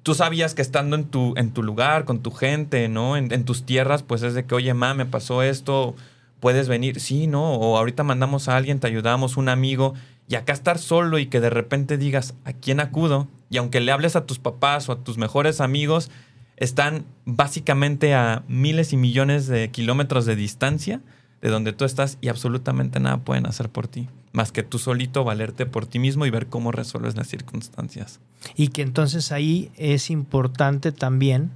[0.05, 3.17] tú sabías que estando en tu, en tu lugar, con tu gente, ¿no?
[3.17, 5.95] En, tus tierras, pues es de que, oye, ma, me pasó esto,
[6.39, 7.55] puedes venir, sí, ¿no?
[7.55, 9.95] O ahorita mandamos a alguien, te ayudamos, un amigo,
[10.27, 13.27] y acá estar solo y que de repente digas, ¿a quién acudo?
[13.49, 16.11] Y aunque le hables a tus papás o a tus mejores amigos,
[16.55, 21.01] están básicamente a miles y millones de kilómetros de distancia
[21.41, 25.23] de donde tú estás y absolutamente nada pueden hacer por ti, más que tú solito
[25.23, 28.19] valerte por ti mismo y ver cómo resuelves las circunstancias.
[28.55, 31.51] Y que entonces ahí es importante también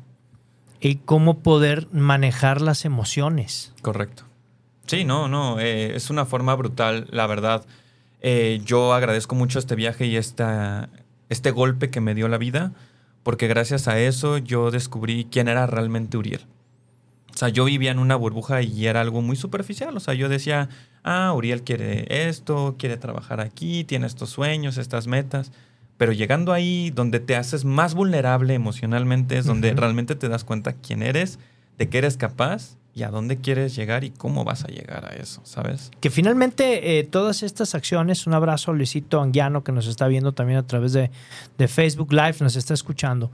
[0.82, 3.74] eh, cómo poder manejar las emociones.
[3.82, 4.24] Correcto.
[4.88, 7.66] Sí, no, no, eh, es una forma brutal, la verdad.
[8.22, 10.90] Eh, yo agradezco mucho este viaje y esta,
[11.30, 12.74] este golpe que me dio la vida
[13.24, 16.42] porque gracias a eso yo descubrí quién era realmente Uriel.
[17.34, 19.96] O sea, yo vivía en una burbuja y era algo muy superficial.
[19.96, 20.70] O sea, yo decía,
[21.04, 25.52] ah, Uriel quiere esto, quiere trabajar aquí, tiene estos sueños, estas metas.
[25.98, 30.74] Pero llegando ahí, donde te haces más vulnerable emocionalmente, es donde realmente te das cuenta
[30.74, 31.40] quién eres,
[31.78, 35.16] de qué eres capaz y a dónde quieres llegar y cómo vas a llegar a
[35.16, 35.90] eso, ¿sabes?
[36.02, 40.34] Que finalmente eh, todas estas acciones, un abrazo a Luisito Anguiano que nos está viendo
[40.34, 41.10] también a través de,
[41.58, 43.32] de, Facebook Live, nos está escuchando.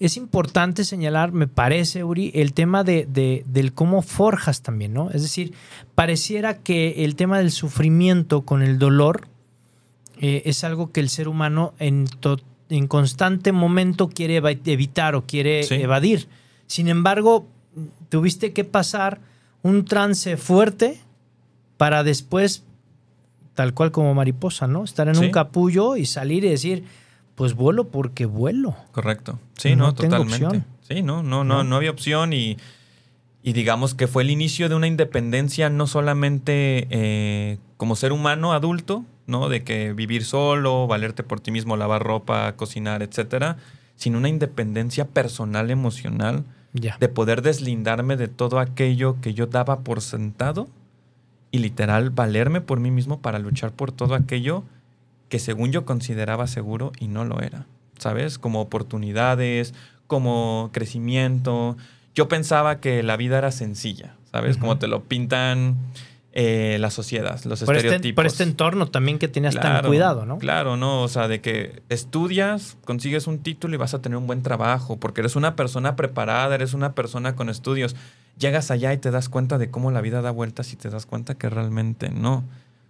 [0.00, 5.10] Es importante señalar, me parece, Uri, el tema de, de, del cómo forjas también, ¿no?
[5.10, 5.52] Es decir,
[5.94, 9.28] pareciera que el tema del sufrimiento con el dolor
[10.20, 12.06] eh, es algo que el ser humano en,
[12.70, 15.74] en constante momento quiere evitar o quiere sí.
[15.74, 16.28] evadir.
[16.66, 17.46] Sin embargo,
[18.08, 19.20] tuviste que pasar
[19.62, 21.00] un trance fuerte
[21.76, 22.64] para después,
[23.54, 24.84] tal cual como mariposa, ¿no?
[24.84, 25.24] Estar en sí.
[25.24, 26.84] un capullo y salir y decir,
[27.34, 28.76] pues vuelo porque vuelo.
[28.92, 29.38] Correcto.
[29.56, 30.44] Sí, no, no totalmente.
[30.44, 30.64] Opción.
[30.80, 32.56] Sí, no, no, no, no había opción y,
[33.42, 38.52] y, digamos que fue el inicio de una independencia no solamente eh, como ser humano
[38.52, 39.48] adulto, ¿no?
[39.48, 43.56] De que vivir solo, valerte por ti mismo, lavar ropa, cocinar, etcétera,
[43.96, 50.00] sino una independencia personal, emocional de poder deslindarme de todo aquello que yo daba por
[50.00, 50.68] sentado
[51.50, 54.64] y literal valerme por mí mismo para luchar por todo aquello
[55.28, 57.66] que según yo consideraba seguro y no lo era,
[57.98, 58.38] ¿sabes?
[58.38, 59.74] Como oportunidades,
[60.06, 61.76] como crecimiento.
[62.14, 64.56] Yo pensaba que la vida era sencilla, ¿sabes?
[64.56, 64.60] Uh -huh.
[64.60, 65.76] Como te lo pintan
[66.34, 68.06] eh, la sociedad, los por estereotipos.
[68.06, 70.38] Este, por este entorno también que tenías claro, tan cuidado, ¿no?
[70.38, 74.26] Claro, no, o sea, de que estudias, consigues un título y vas a tener un
[74.26, 77.96] buen trabajo, porque eres una persona preparada, eres una persona con estudios.
[78.38, 81.04] Llegas allá y te das cuenta de cómo la vida da vueltas y te das
[81.04, 82.36] cuenta que realmente no.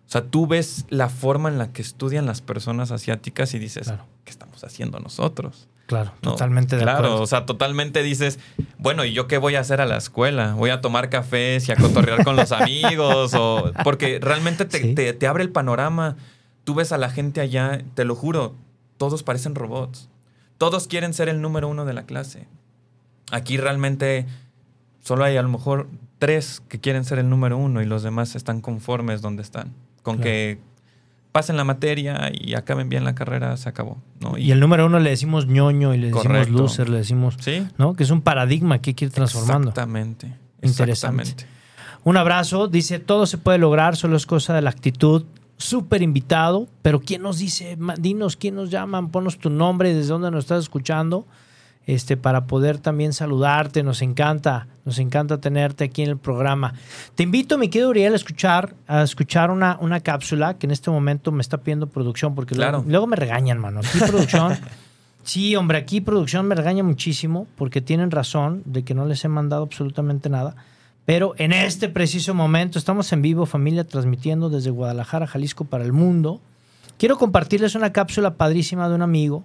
[0.06, 3.88] O sea, tú ves la forma en la que estudian las personas asiáticas y dices,
[3.88, 4.04] claro.
[4.24, 5.68] ¿qué estamos haciendo nosotros?
[5.86, 7.22] Claro, no, totalmente de claro, acuerdo.
[7.22, 8.38] o sea, totalmente dices,
[8.78, 10.54] bueno, ¿y yo qué voy a hacer a la escuela?
[10.54, 13.34] ¿Voy a tomar cafés y a cotorrear con los amigos?
[13.34, 14.94] O, porque realmente te, ¿Sí?
[14.94, 16.16] te, te, abre el panorama.
[16.64, 18.54] Tú ves a la gente allá, te lo juro,
[18.96, 20.08] todos parecen robots.
[20.56, 22.46] Todos quieren ser el número uno de la clase.
[23.32, 24.26] Aquí realmente
[25.00, 28.36] solo hay a lo mejor tres que quieren ser el número uno y los demás
[28.36, 29.74] están conformes donde están.
[30.02, 30.30] Con claro.
[30.30, 30.58] que
[31.32, 33.98] pasen la materia y acaben bien la carrera, se acabó.
[34.20, 34.38] ¿no?
[34.38, 36.52] Y, y, el número uno le decimos ñoño y le decimos correcto.
[36.52, 37.36] loser, le decimos.
[37.40, 37.66] ¿Sí?
[37.78, 37.94] ¿no?
[37.94, 39.70] Que es un paradigma que hay que ir transformando.
[39.70, 40.26] Exactamente.
[40.62, 41.22] Interesante.
[41.22, 41.46] Exactamente.
[42.04, 42.68] Un abrazo.
[42.68, 45.24] Dice: todo se puede lograr, solo es cosa de la actitud.
[45.56, 47.78] Súper invitado, pero ¿quién nos dice?
[47.98, 49.10] Dinos, ¿quién nos llaman?
[49.10, 51.24] Ponos tu nombre, desde dónde nos estás escuchando
[51.86, 53.82] este, para poder también saludarte.
[53.82, 56.74] Nos encanta, nos encanta tenerte aquí en el programa.
[57.14, 60.90] Te invito, mi querido Uriel, a escuchar, a escuchar una, una cápsula que en este
[60.90, 62.78] momento me está pidiendo producción, porque claro.
[62.78, 63.80] luego, luego, me regañan, mano.
[63.80, 64.56] Aquí producción.
[65.22, 69.28] sí, hombre, aquí producción me regaña muchísimo porque tienen razón de que no les he
[69.28, 70.56] mandado absolutamente nada.
[71.04, 75.92] Pero en este preciso momento estamos en vivo, familia, transmitiendo desde Guadalajara, Jalisco, para el
[75.92, 76.40] mundo.
[76.96, 79.44] Quiero compartirles una cápsula padrísima de un amigo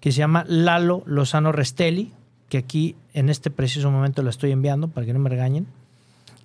[0.00, 2.12] que se llama Lalo Lozano Restelli,
[2.48, 5.66] que aquí en este preciso momento la estoy enviando para que no me regañen.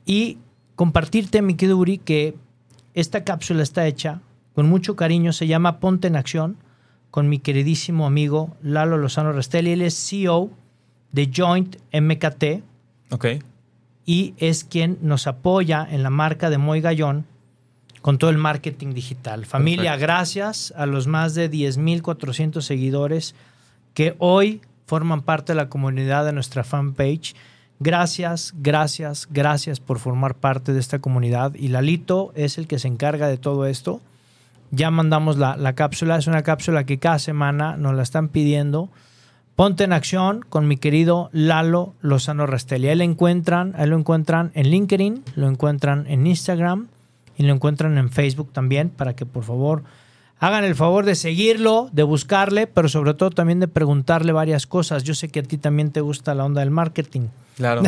[0.06, 0.38] Y
[0.76, 2.36] compartirte, mi querido Uri, que
[2.94, 4.22] esta cápsula está hecha
[4.54, 6.58] con mucho cariño, se llama Ponte en Acción,
[7.10, 9.72] con mi queridísimo amigo Lalo Lozano Restelli.
[9.72, 10.50] Él es CEO
[11.12, 12.64] de Joint MKT.
[13.12, 13.26] Ok.
[14.06, 17.26] Y es quien nos apoya en la marca de Moy Gallón
[18.04, 19.46] con todo el marketing digital.
[19.46, 20.02] Familia, Perfecto.
[20.02, 23.34] gracias a los más de 10.400 seguidores
[23.94, 27.34] que hoy forman parte de la comunidad de nuestra fanpage.
[27.80, 31.56] Gracias, gracias, gracias por formar parte de esta comunidad.
[31.56, 34.02] Y Lalito es el que se encarga de todo esto.
[34.70, 38.90] Ya mandamos la, la cápsula, es una cápsula que cada semana nos la están pidiendo
[39.56, 42.90] Ponte en acción con mi querido Lalo Lozano Rastelli.
[42.90, 46.88] Ahí lo encuentran, ahí lo encuentran en LinkedIn, lo encuentran en Instagram
[47.38, 49.84] y lo encuentran en Facebook también para que por favor
[50.40, 55.04] hagan el favor de seguirlo, de buscarle, pero sobre todo también de preguntarle varias cosas.
[55.04, 57.28] Yo sé que a ti también te gusta la onda del marketing.
[57.56, 57.84] Claro.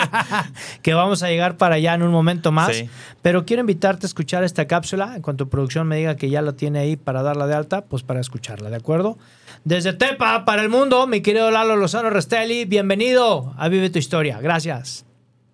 [0.82, 2.74] que vamos a llegar para allá en un momento más.
[2.74, 2.88] Sí.
[3.22, 5.14] Pero quiero invitarte a escuchar esta cápsula.
[5.14, 8.02] En cuanto producción me diga que ya la tiene ahí para darla de alta, pues
[8.02, 9.16] para escucharla, ¿de acuerdo?
[9.64, 14.40] Desde Tepa para el mundo, mi querido Lalo Lozano Restelli, bienvenido a Vive tu Historia.
[14.40, 15.04] Gracias.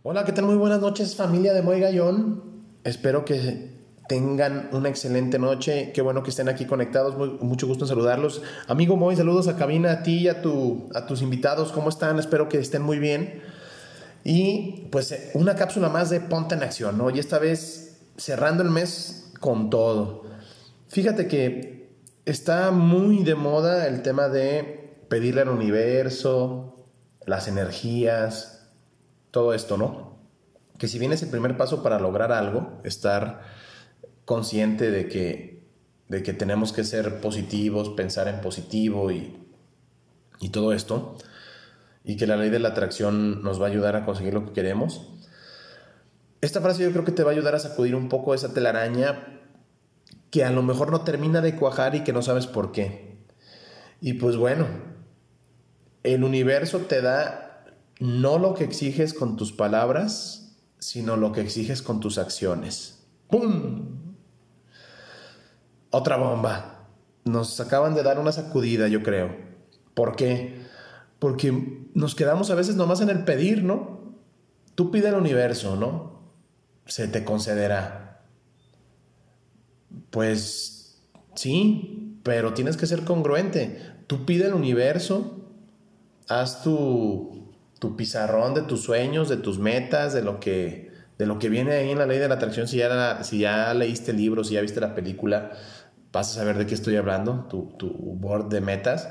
[0.03, 0.47] Hola, ¿qué tal?
[0.47, 2.56] Muy buenas noches, familia de Moy Gallón.
[2.87, 3.75] Espero que
[4.09, 5.91] tengan una excelente noche.
[5.93, 7.17] Qué bueno que estén aquí conectados.
[7.17, 8.43] Muy- mucho gusto en saludarlos.
[8.69, 11.73] Amigo Moy, saludos a cabina, a ti y a, tu, a tus invitados.
[11.73, 12.21] ¿Cómo están?
[12.21, 13.43] Espero que estén muy bien.
[14.23, 17.11] Y pues una cápsula más de Ponte en Acción, ¿no?
[17.11, 20.23] Y esta vez cerrando el mes con todo.
[20.87, 21.91] Fíjate que
[22.25, 26.87] está muy de moda el tema de pedirle al universo,
[27.25, 28.69] las energías,
[29.33, 30.06] todo esto, ¿no?
[30.79, 33.43] Que si bien es el primer paso para lograr algo, estar
[34.25, 35.63] consciente de que,
[36.09, 39.37] de que tenemos que ser positivos, pensar en positivo y,
[40.41, 41.17] y todo esto,
[42.05, 44.53] y que la ley de la atracción nos va a ayudar a conseguir lo que
[44.53, 45.09] queremos.
[46.41, 49.41] Esta frase yo creo que te va a ayudar a sacudir un poco esa telaraña
[50.31, 53.17] que a lo mejor no termina de cuajar y que no sabes por qué.
[54.01, 54.67] Y pues bueno,
[56.03, 57.65] el universo te da
[57.99, 60.46] no lo que exiges con tus palabras,
[60.87, 63.09] sino lo que exiges con tus acciones.
[63.29, 63.89] ¡Pum!
[65.91, 66.87] Otra bomba.
[67.25, 69.35] Nos acaban de dar una sacudida, yo creo.
[69.95, 70.63] ¿Por qué?
[71.19, 74.15] Porque nos quedamos a veces nomás en el pedir, ¿no?
[74.77, 76.21] Tú pide al universo, ¿no?
[76.87, 78.23] Se te concederá.
[80.11, 81.03] Pues
[81.35, 84.05] sí, pero tienes que ser congruente.
[84.07, 85.51] Tú pide al universo,
[86.29, 87.46] haz tu,
[87.79, 91.73] tu pizarrón de tus sueños, de tus metas, de lo que, de lo que viene
[91.73, 92.69] ahí en la ley de la atracción.
[92.69, 95.53] Si ya, si ya leíste el libro, si ya viste la película,
[96.13, 99.09] vas a saber de qué estoy hablando, tu, tu board de metas.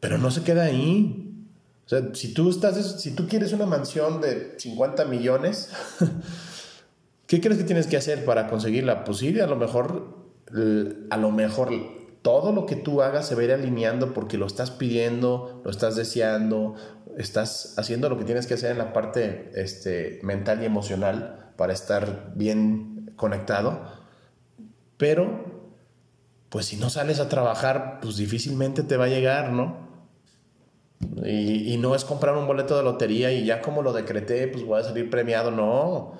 [0.00, 1.28] Pero no se queda ahí.
[1.86, 5.70] O sea, si tú, estás, si tú quieres una mansión de 50 millones,
[7.26, 9.04] ¿qué crees que tienes que hacer para conseguirla?
[9.04, 10.16] Pues sí, a lo mejor,
[11.10, 11.70] a lo mejor
[12.22, 15.70] todo lo que tú hagas se va a ir alineando porque lo estás pidiendo, lo
[15.70, 16.76] estás deseando,
[17.18, 21.72] estás haciendo lo que tienes que hacer en la parte este, mental y emocional para
[21.72, 23.82] estar bien conectado.
[24.96, 25.70] Pero,
[26.48, 29.90] pues si no sales a trabajar, pues difícilmente te va a llegar, ¿no?
[31.24, 34.64] Y, y no es comprar un boleto de lotería y ya como lo decreté, pues
[34.64, 36.14] voy a salir premiado, no.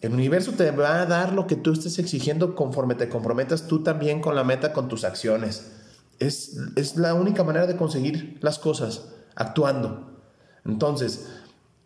[0.00, 3.82] El universo te va a dar lo que tú estés exigiendo conforme te comprometas tú
[3.82, 5.72] también con la meta, con tus acciones.
[6.18, 10.20] Es, es la única manera de conseguir las cosas, actuando.
[10.64, 11.28] Entonces,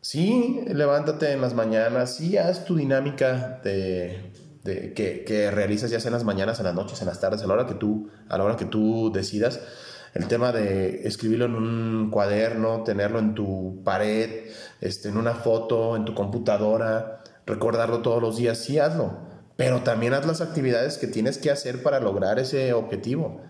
[0.01, 4.33] sí, levántate en las mañanas, sí, haz tu dinámica de,
[4.65, 7.47] que, que realizas ya sea en las mañanas, en las noches, en las tardes, a
[7.47, 9.61] la hora que tú, a la hora que tú decidas.
[10.15, 15.97] El tema de escribirlo en un cuaderno, tenerlo en tu pared, este, en una foto,
[15.97, 19.19] en tu computadora, recordarlo todos los días, sí hazlo.
[19.57, 23.43] Pero también haz las actividades que tienes que hacer para lograr ese objetivo.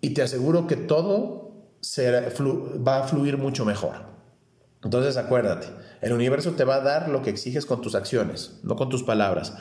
[0.00, 1.41] Y te aseguro que todo
[1.82, 4.10] será- flu- va a fluir mucho mejor.
[4.82, 5.66] Entonces acuérdate,
[6.00, 9.02] el universo te va a dar lo que exiges con tus acciones, no con tus
[9.02, 9.52] palabras.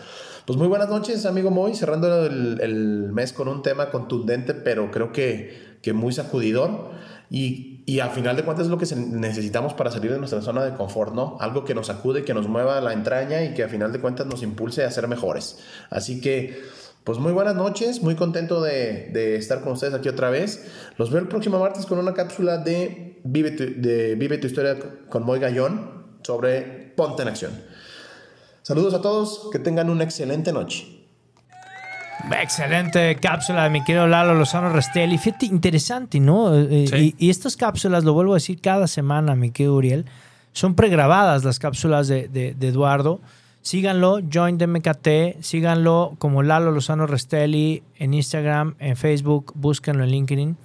[0.46, 4.90] Pues muy buenas noches, amigo Moy, cerrando el, el mes con un tema contundente, pero
[4.90, 6.90] creo que, que muy sacudidor.
[7.30, 10.66] Y, y a final de cuentas es lo que necesitamos para salir de nuestra zona
[10.66, 11.38] de confort, ¿no?
[11.40, 14.26] Algo que nos sacude, que nos mueva la entraña y que a final de cuentas
[14.26, 15.60] nos impulse a ser mejores.
[15.90, 16.62] Así que,
[17.04, 20.68] pues muy buenas noches, muy contento de, de estar con ustedes aquí otra vez.
[20.98, 24.78] Los veo el próximo martes con una cápsula de Vive tu, de Vive tu historia
[25.10, 26.62] con Moy Gallón sobre
[26.96, 27.52] Ponte en Acción.
[28.62, 31.00] Saludos a todos, que tengan una excelente noche.
[32.40, 35.18] Excelente cápsula de mi querido Lalo Lozano Restelli.
[35.18, 36.56] Fíjate, interesante, ¿no?
[36.56, 37.16] Eh, Sí.
[37.18, 40.06] Y, y estas cápsulas, lo vuelvo a decir cada semana, mi querido Uriel,
[40.54, 43.22] son pregrabadas las cápsulas de, de- de Eduardo.
[43.62, 50.58] Síganlo, Join MKT, síganlo como Lalo Lozano Restelli en Instagram, en Facebook, búsquenlo en LinkedIn.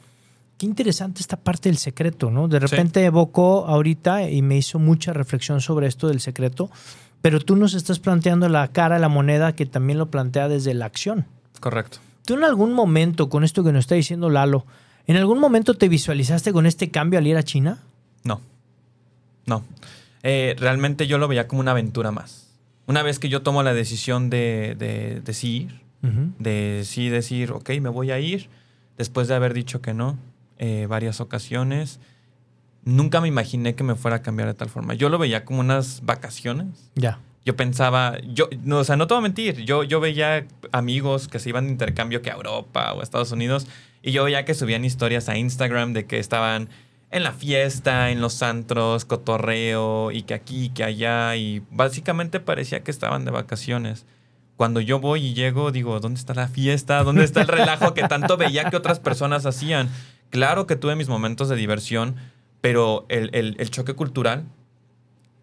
[0.56, 2.48] Qué interesante esta parte del secreto, ¿no?
[2.48, 6.70] De repente evocó ahorita y me hizo mucha reflexión sobre esto del secreto,
[7.20, 10.72] pero tú nos estás planteando la cara de la moneda que también lo plantea desde
[10.72, 11.26] la acción.
[11.60, 11.98] Correcto.
[12.24, 14.64] ¿Tú en algún momento, con esto que nos está diciendo Lalo,
[15.06, 17.78] en algún momento te visualizaste con este cambio al ir a China?
[18.24, 18.40] No.
[19.44, 19.62] No.
[20.22, 22.45] Eh, realmente yo lo veía como una aventura más.
[22.86, 25.86] Una vez que yo tomo la decisión de, de, de sí ir,
[26.38, 28.48] de sí decir, ok, me voy a ir,
[28.96, 30.16] después de haber dicho que no,
[30.58, 32.00] eh, varias ocasiones.
[32.84, 34.94] Nunca me imaginé que me fuera a cambiar de tal forma.
[34.94, 36.90] Yo lo veía como unas vacaciones.
[36.94, 37.18] Ya.
[37.44, 41.28] Yo pensaba, yo, no, o sea, no te voy a mentir, yo, yo veía amigos
[41.28, 43.68] que se iban de intercambio que a Europa o a Estados Unidos
[44.02, 46.68] y yo veía que subían historias a Instagram de que estaban
[47.10, 52.82] en la fiesta, en los antros, cotorreo y que aquí, que allá y básicamente parecía
[52.82, 54.06] que estaban de vacaciones.
[54.56, 57.02] Cuando yo voy y llego, digo, ¿dónde está la fiesta?
[57.04, 59.88] ¿Dónde está el relajo que tanto veía que otras personas hacían?
[60.30, 62.16] Claro que tuve mis momentos de diversión,
[62.60, 64.44] pero el, el- choque cultural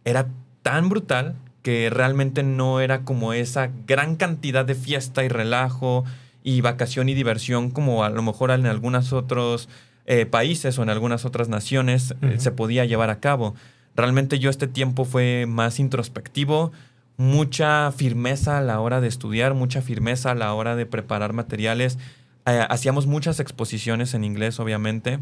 [0.03, 0.28] era
[0.64, 6.03] tan brutal que realmente no era como esa gran cantidad de fiesta y relajo
[6.43, 9.70] y vacación y diversión como a lo mejor en algunos otros
[10.06, 13.56] eh, países o en algunas otras naciones eh, se podía llevar a cabo.
[13.95, 16.72] Realmente yo este tiempo fue más introspectivo,
[17.18, 21.99] mucha firmeza a la hora de estudiar, mucha firmeza a la hora de preparar materiales.
[22.45, 25.20] Eh, hacíamos muchas exposiciones en inglés, obviamente.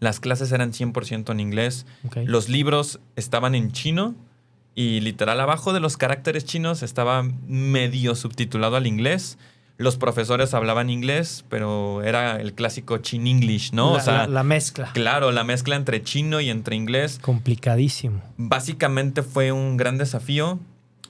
[0.00, 1.84] Las clases eran 100% en inglés.
[2.24, 4.14] Los libros estaban en chino
[4.74, 9.38] y literal abajo de los caracteres chinos estaba medio subtitulado al inglés.
[9.78, 13.92] Los profesores hablaban inglés, pero era el clásico chin English, ¿no?
[13.92, 14.90] La, o sea, la- la mezcla.
[14.92, 17.18] claro, la mezcla entre chino y entre inglés.
[17.22, 18.20] Complicadísimo.
[18.36, 20.58] Básicamente fue un gran desafío.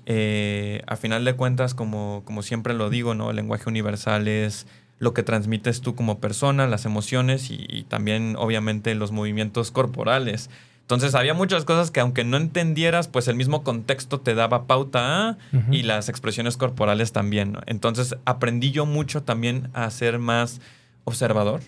[0.07, 3.31] Eh, a final de cuentas, como, como siempre lo digo, ¿no?
[3.31, 4.67] El lenguaje universal es
[4.99, 10.51] lo que transmites tú como persona, las emociones y, y también, obviamente, los movimientos corporales.
[10.89, 15.37] Entonces, había muchas cosas que, aunque no entendieras, pues el mismo contexto te daba pauta
[15.71, 17.53] y las expresiones corporales también.
[17.53, 17.61] ¿no?
[17.67, 20.63] Entonces, aprendí yo mucho también a ser más
[21.05, 21.61] observador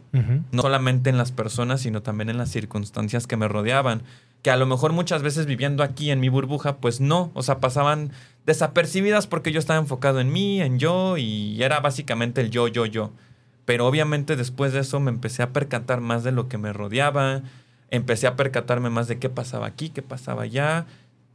[0.52, 4.04] no solamente en las personas, sino también en las circunstancias que me rodeaban.
[4.40, 7.58] Que a lo mejor muchas veces viviendo aquí en mi burbuja, pues no, o sea,
[7.58, 8.12] pasaban
[8.46, 12.86] desapercibidas porque yo estaba enfocado en mí, en yo, y era básicamente el yo, yo,
[12.86, 13.12] yo.
[13.66, 17.42] Pero obviamente después de eso me empecé a percatar más de lo que me rodeaba,
[17.90, 20.86] empecé a percatarme más de qué pasaba aquí, qué pasaba allá,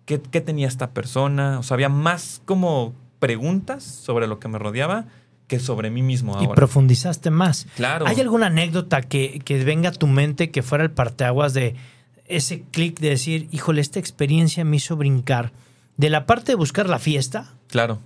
[0.05, 4.59] qué, qué tenía esta persona, o sea, había más como preguntas sobre lo que me
[4.59, 5.05] rodeaba
[5.47, 6.55] que sobre mí mismo Y ahora.
[6.55, 7.67] profundizaste más.
[7.75, 8.07] Claro.
[8.07, 11.75] ¿Hay alguna anécdota que, que venga a tu mente que fuera el parteaguas de
[12.25, 15.51] ese clic de decir, híjole, esta experiencia me hizo brincar
[15.97, 17.99] de la parte de buscar la fiesta Claro.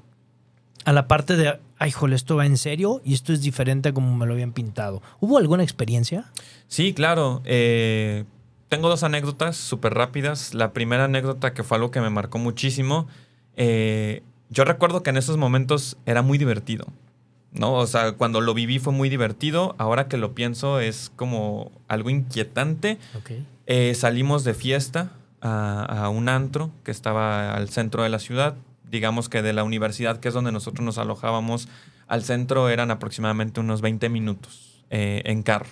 [0.84, 3.94] a la parte de, ay, híjole, esto va en serio y esto es diferente a
[3.94, 5.02] como me lo habían pintado?
[5.22, 6.26] ¿Hubo alguna experiencia?
[6.68, 7.42] Sí, claro.
[7.46, 8.26] Eh,
[8.70, 10.54] tengo dos anécdotas súper rápidas.
[10.54, 13.08] La primera anécdota que fue algo que me marcó muchísimo.
[13.58, 16.88] eh, yo recuerdo que en esos momentos era muy divertido.
[17.52, 17.74] ¿no?
[17.74, 19.76] O sea, cuando lo viví fue muy divertido.
[19.78, 22.98] Ahora que lo pienso es como algo inquietante.
[23.68, 25.12] Eh, salimos de fiesta
[25.42, 28.56] a, a un antro que estaba al centro de la ciudad.
[28.90, 31.68] Digamos que de la universidad, que es donde nosotros nos alojábamos,
[32.08, 35.70] al centro eran aproximadamente unos 20 minutos eh, en carro.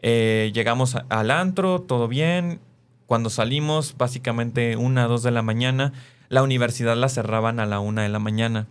[0.00, 2.60] Eh, llegamos al antro, todo bien.
[3.06, 5.92] Cuando salimos, básicamente una, dos de la mañana,
[6.28, 8.66] la universidad la cerraban a la una de la mañana.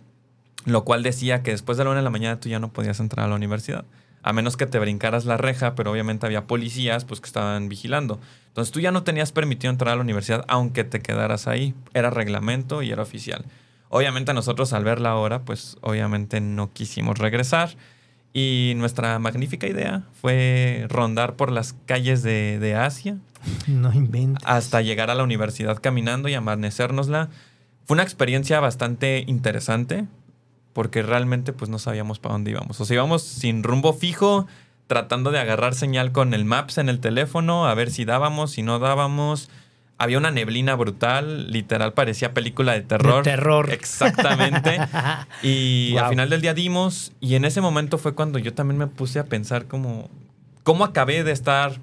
[0.64, 3.00] Lo cual decía que después de la una de la mañana tú ya no podías
[3.00, 3.84] entrar a la universidad.
[4.22, 8.20] A menos que te brincaras la reja, pero obviamente había policías pues, que estaban vigilando.
[8.48, 11.74] Entonces tú ya no tenías permitido entrar a la universidad aunque te quedaras ahí.
[11.94, 13.44] Era reglamento y era oficial.
[13.88, 17.70] Obviamente nosotros al ver la hora, pues obviamente no quisimos regresar.
[18.32, 23.16] Y nuestra magnífica idea fue rondar por las calles de, de Asia
[23.66, 24.44] No inventes.
[24.46, 27.28] hasta llegar a la universidad caminando y amanecérnosla.
[27.86, 30.06] Fue una experiencia bastante interesante
[30.72, 32.80] porque realmente pues no sabíamos para dónde íbamos.
[32.80, 34.46] O sea, íbamos sin rumbo fijo,
[34.86, 38.62] tratando de agarrar señal con el Maps en el teléfono, a ver si dábamos, si
[38.62, 39.50] no dábamos.
[39.98, 43.24] Había una neblina brutal, literal parecía película de terror.
[43.24, 43.70] De terror.
[43.72, 44.78] Exactamente.
[45.42, 46.00] Y Wow.
[46.04, 49.18] al final del día dimos, y en ese momento fue cuando yo también me puse
[49.18, 50.08] a pensar como,
[50.62, 51.80] ¿cómo acabé de estar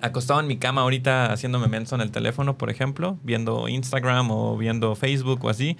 [0.00, 4.56] acostado en mi cama ahorita haciéndome menso en el teléfono, por ejemplo, viendo Instagram o
[4.56, 5.76] viendo Facebook o así,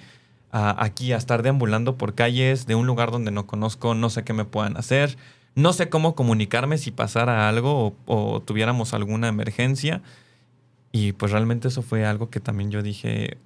[0.51, 4.23] a aquí a estar deambulando por calles de un lugar donde no conozco, no sé
[4.23, 5.17] qué me puedan hacer,
[5.55, 10.01] no sé cómo comunicarme si pasara algo o, o tuviéramos alguna emergencia.
[10.95, 13.37] Y pues realmente eso fue algo que también yo dije,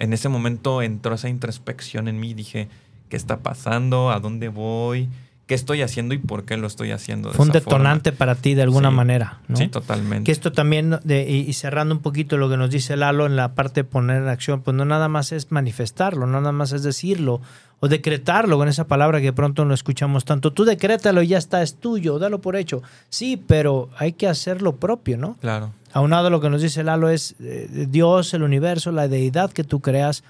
[0.00, 2.68] en ese momento entró esa introspección en mí, dije,
[3.08, 4.10] ¿qué está pasando?
[4.10, 5.08] ¿A dónde voy?
[5.46, 7.28] ¿Qué estoy haciendo y por qué lo estoy haciendo?
[7.28, 7.78] de Fue un esa forma?
[7.78, 8.96] detonante para ti de alguna Sí.
[8.96, 9.38] manera.
[9.46, 9.56] ¿no?
[9.56, 10.24] Sí, totalmente.
[10.24, 13.54] Que esto también, de- y, cerrando un poquito lo que nos dice Lalo en la
[13.54, 16.82] parte de poner en acción, pues no nada más es manifestarlo, no nada más es
[16.82, 17.40] decirlo
[17.78, 20.52] o decretarlo con esa palabra que pronto no escuchamos tanto.
[20.52, 22.82] Tú decrétalo y ya está, es tuyo, dalo por hecho.
[23.08, 25.36] Sí, pero hay que hacer lo propio, ¿no?
[25.40, 25.72] Claro.
[25.92, 29.64] Aunado a lo que nos dice Lalo es eh, Dios, el universo, la deidad que
[29.64, 30.24] tú creas,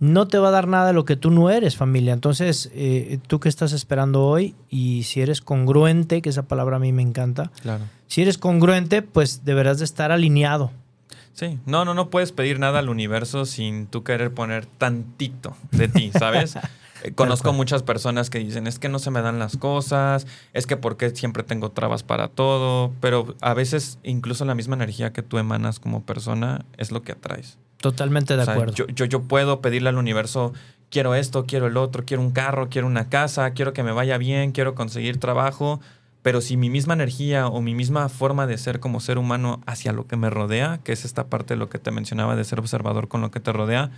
[0.00, 2.12] no te va a dar nada de lo que tú no eres, familia.
[2.12, 6.78] Entonces, eh, tú que estás esperando hoy y si eres congruente, que esa palabra a
[6.78, 7.84] mí me encanta, Claro.
[8.06, 10.70] si eres congruente, pues deberás de estar alineado.
[11.32, 15.86] Sí, no, no, no puedes pedir nada al universo sin tú querer poner tantito de
[15.88, 16.54] ti, ¿sabes?
[17.02, 20.66] Eh, Conozco muchas personas que dicen, es que no se me dan las cosas, es
[20.66, 25.22] que porque siempre tengo trabas para todo, pero a veces incluso la misma energía que
[25.22, 27.58] tú emanas como persona es lo que atraes.
[27.78, 28.74] Totalmente de O sea, acuerdo.
[28.74, 30.52] yo, yo, yo puedo pedirle al universo,
[30.90, 34.18] quiero esto, quiero el otro, quiero un carro, quiero una casa, quiero que me vaya
[34.18, 35.80] bien, quiero conseguir trabajo,
[36.22, 39.92] pero si mi misma energía o mi misma forma de ser como ser humano hacia
[39.92, 42.58] lo que me rodea, que es esta parte de lo que te mencionaba de ser
[42.58, 43.92] observador con lo que te rodea,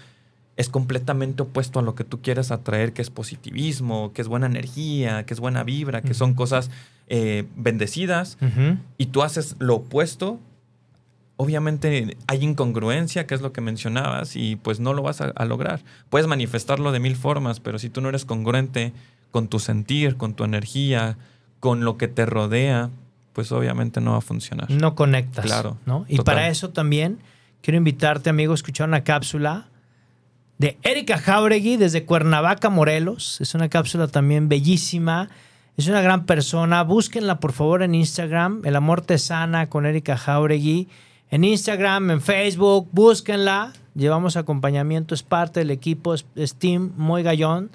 [0.57, 4.47] es completamente opuesto a lo que tú quieres atraer, que es positivismo, que es buena
[4.47, 6.71] energía, que es buena vibra, que son cosas
[7.09, 8.37] eh, bendecidas,
[8.99, 10.39] y tú haces lo opuesto,
[11.37, 15.45] obviamente hay incongruencia, que es lo que mencionabas, y pues no lo vas a, a
[15.47, 15.83] lograr.
[16.11, 18.93] Puedes manifestarlo de mil formas, pero si tú no eres congruente
[19.31, 21.17] con tu sentir, con tu energía,
[21.59, 22.91] con lo que te rodea,
[23.33, 24.71] pues obviamente no va a funcionar.
[24.71, 25.45] No conectas.
[25.45, 26.05] Claro, ¿no?
[26.09, 26.35] Y total.
[26.35, 27.19] para eso también
[27.63, 29.70] quiero invitarte, amigo, a escuchar una cápsula
[30.61, 33.41] de Erika Jauregui desde Cuernavaca, Morelos.
[33.41, 35.31] Es una cápsula también bellísima.
[35.79, 36.83] Es una gran persona.
[36.83, 38.61] Búsquenla, por favor, en Instagram.
[38.67, 40.87] El amor te sana con Erika Jauregui.
[41.31, 43.73] En Instagram, en Facebook, búsquenla.
[43.95, 47.71] Llevamos acompañamiento, es parte del equipo, es, Team Muy Gallón,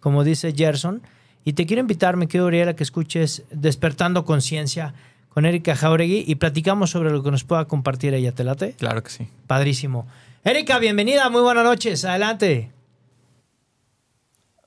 [0.00, 1.02] como dice Gerson.
[1.44, 4.94] Y te quiero invitar, me quiero Uriel, a que escuches Despertando Conciencia
[5.28, 8.32] con Erika Jauregui y platicamos sobre lo que nos pueda compartir ella.
[8.32, 8.76] ¿Te late?
[8.78, 9.28] Claro que sí.
[9.46, 10.06] Padrísimo.
[10.42, 12.72] Erika, bienvenida, muy buenas noches, adelante.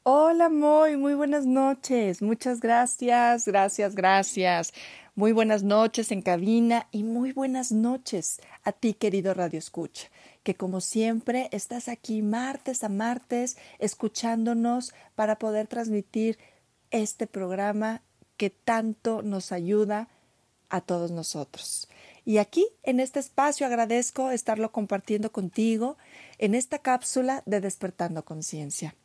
[0.03, 2.21] Hola, Moy, muy buenas noches.
[2.21, 4.71] Muchas gracias, gracias, gracias.
[5.15, 10.09] Muy buenas noches en cabina y muy buenas noches a ti, querido Radio Escucha,
[10.43, 16.37] que como siempre estás aquí martes a martes escuchándonos para poder transmitir
[16.91, 18.03] este programa
[18.37, 20.07] que tanto nos ayuda
[20.69, 21.87] a todos nosotros.
[22.25, 25.97] Y aquí, en este espacio, agradezco estarlo compartiendo contigo
[26.37, 28.95] en esta cápsula de Despertando Conciencia.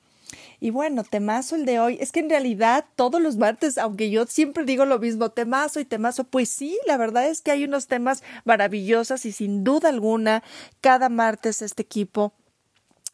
[0.61, 1.99] Y bueno, temazo el de hoy.
[2.01, 5.85] Es que en realidad todos los martes, aunque yo siempre digo lo mismo, temazo y
[5.85, 10.43] temazo, pues sí, la verdad es que hay unos temas maravillosos y sin duda alguna,
[10.81, 12.35] cada martes este equipo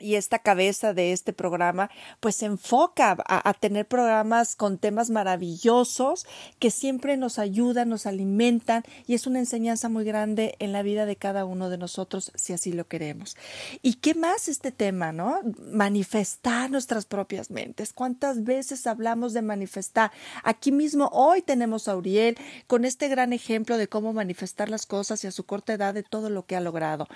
[0.05, 1.91] y esta cabeza de este programa
[2.21, 6.27] pues se enfoca a, a, tener programas con temas maravillosos
[6.59, 11.07] que siempre nos ayudan, nos alimentan y es una enseñanza muy grande en la vida
[11.07, 13.37] de cada uno de nosotros si así lo queremos.
[13.81, 15.41] ¿Y qué más este tema, no?
[15.73, 17.93] Manifestar nuestras propias mentes.
[17.93, 20.13] ¿Cuántas veces hablamos de manifestar?
[20.43, 22.37] Aquí mismo hoy tenemos a Uriel
[22.67, 26.03] con este gran ejemplo de cómo manifestar las cosas y a su corta edad de
[26.03, 27.09] todo lo que ha logrado.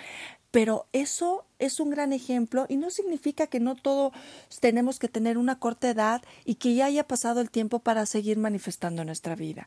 [0.50, 4.12] Pero eso es un gran ejemplo y no significa que no todos
[4.60, 8.38] tenemos que tener una corta edad y que ya haya pasado el tiempo para seguir
[8.38, 9.66] manifestando nuestra vida.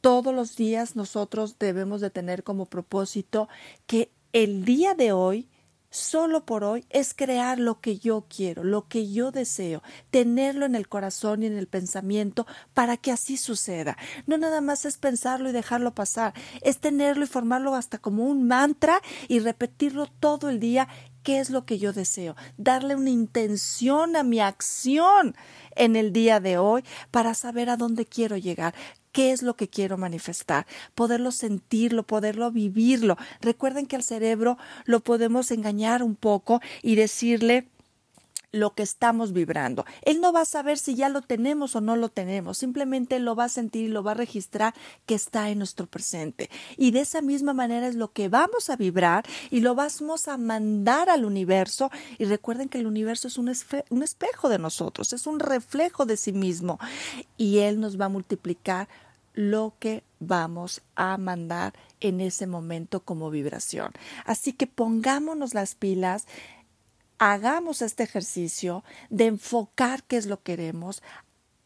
[0.00, 3.48] Todos los días nosotros debemos de tener como propósito
[3.86, 5.48] que el día de hoy
[5.90, 10.74] solo por hoy es crear lo que yo quiero, lo que yo deseo, tenerlo en
[10.74, 13.96] el corazón y en el pensamiento para que así suceda.
[14.26, 16.32] No nada más es pensarlo y dejarlo pasar,
[16.62, 20.88] es tenerlo y formarlo hasta como un mantra y repetirlo todo el día
[21.22, 25.34] qué es lo que yo deseo, darle una intención a mi acción
[25.76, 28.74] en el día de hoy para saber a dónde quiero llegar,
[29.12, 33.16] qué es lo que quiero manifestar, poderlo sentirlo, poderlo vivirlo.
[33.40, 37.68] Recuerden que al cerebro lo podemos engañar un poco y decirle
[38.52, 39.84] lo que estamos vibrando.
[40.02, 43.36] Él no va a saber si ya lo tenemos o no lo tenemos, simplemente lo
[43.36, 44.74] va a sentir y lo va a registrar
[45.06, 46.50] que está en nuestro presente.
[46.76, 50.36] Y de esa misma manera es lo que vamos a vibrar y lo vamos a
[50.36, 51.90] mandar al universo.
[52.18, 53.52] Y recuerden que el universo es un,
[53.90, 56.78] un espejo de nosotros, es un reflejo de sí mismo.
[57.36, 58.88] Y él nos va a multiplicar
[59.34, 63.92] lo que vamos a mandar en ese momento como vibración.
[64.24, 66.26] Así que pongámonos las pilas
[67.20, 71.02] hagamos este ejercicio de enfocar qué es lo que queremos,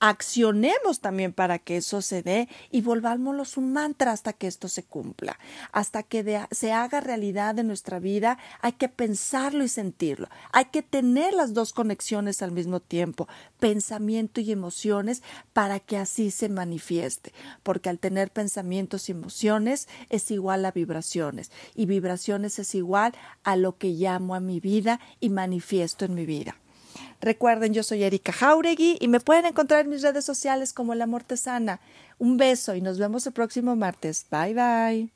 [0.05, 4.83] accionemos también para que eso se dé y volvámoslos un mantra hasta que esto se
[4.83, 5.39] cumpla,
[5.73, 10.83] hasta que se haga realidad en nuestra vida, hay que pensarlo y sentirlo, hay que
[10.83, 13.29] tener las dos conexiones al mismo tiempo,
[13.59, 15.23] pensamiento y emociones,
[15.55, 17.33] para que así se manifieste,
[17.63, 23.57] porque al tener pensamientos y emociones es igual a vibraciones y vibraciones es igual a
[23.57, 26.57] lo que llamo a mi vida y manifiesto en mi vida.
[27.21, 31.07] Recuerden, yo soy Erika Jauregui y me pueden encontrar en mis redes sociales como La
[31.07, 31.81] Mortesana.
[32.19, 34.27] Un beso y nos vemos el próximo martes.
[34.31, 35.11] Bye bye.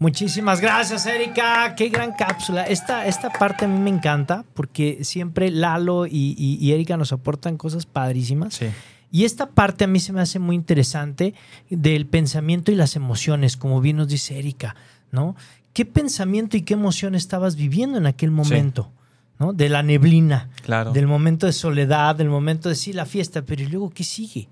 [0.00, 1.74] Muchísimas gracias, Erika.
[1.74, 2.64] Qué gran cápsula.
[2.64, 7.12] Esta, esta parte a mí me encanta porque siempre Lalo y, y- y Erika nos
[7.12, 8.54] aportan cosas padrísimas.
[8.54, 8.66] Sí.
[9.10, 11.34] Y esta parte a mí se me hace muy interesante
[11.70, 14.76] del pensamiento y las emociones, como bien nos dice Erika,
[15.10, 15.34] ¿no?
[15.72, 18.92] ¿Qué pensamiento y qué emoción estabas viviendo en aquel momento?
[19.38, 19.52] ¿No?
[19.52, 20.92] De la neblina, Claro.
[20.92, 24.48] del momento de soledad, del momento de sí, la fiesta, pero ¿y luego qué sigue?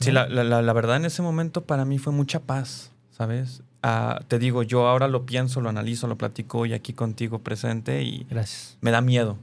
[0.00, 3.62] Sí, la, la- la- la verdad en ese momento para mí fue mucha paz, ¿sabes?
[3.82, 8.02] Ah, te digo, yo ahora lo pienso, lo analizo, lo platico hoy aquí contigo presente
[8.02, 8.78] y Gracias.
[8.80, 9.36] me da miedo,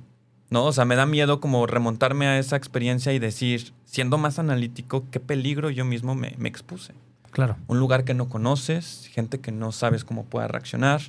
[0.49, 0.65] ¿no?
[0.65, 5.05] O sea, me da miedo como remontarme a esa experiencia y decir, siendo más analítico,
[5.11, 6.93] qué peligro yo mismo me, me expuse.
[7.31, 7.57] Claro.
[7.67, 11.01] Un lugar que no conoces, gente que no sabes cómo pueda reaccionar.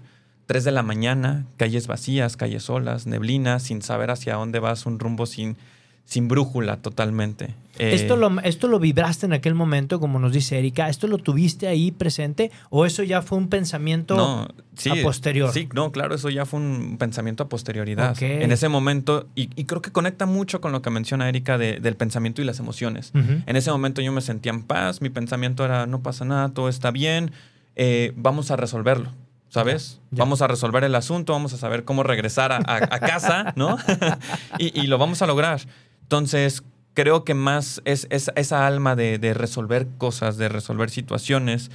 [0.50, 4.98] Tres de la mañana, calles vacías, calles solas, neblina, sin saber hacia dónde vas, un
[4.98, 5.56] rumbo sin,
[6.04, 7.54] sin brújula totalmente.
[7.78, 10.88] Eh, ¿Esto, lo, ¿Esto lo vibraste en aquel momento, como nos dice Erika?
[10.88, 15.52] ¿Esto lo tuviste ahí presente o eso ya fue un pensamiento no, sí, a posterior?
[15.52, 18.20] Sí, no, claro, eso ya fue un pensamiento a posterioridad.
[18.20, 21.78] En ese momento, y, y creo que conecta mucho con lo que menciona Erika de-
[21.78, 23.12] del pensamiento y las emociones.
[23.14, 26.68] En ese momento yo me sentía en paz, mi pensamiento era, no pasa nada, todo
[26.68, 27.30] está bien,
[27.76, 29.12] eh, vamos a resolverlo.
[29.50, 30.00] ¿Sabes?
[30.10, 30.20] Ya.
[30.20, 33.76] Vamos a resolver el asunto, vamos a saber cómo regresar a, a- a casa, ¿no?
[34.58, 35.60] y, y lo vamos a lograr.
[36.02, 36.62] Entonces,
[36.94, 41.70] creo que más es, es esa alma de, de resolver cosas, de resolver situaciones,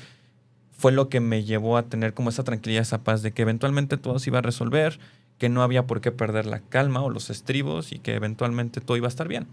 [0.77, 3.97] fue lo que me llevó a tener como esa tranquilidad, esa paz de que eventualmente
[3.97, 4.99] todo se iba a resolver,
[5.37, 8.95] que no había por qué perder la calma o los estribos y que eventualmente todo
[8.97, 9.47] iba a estar bien.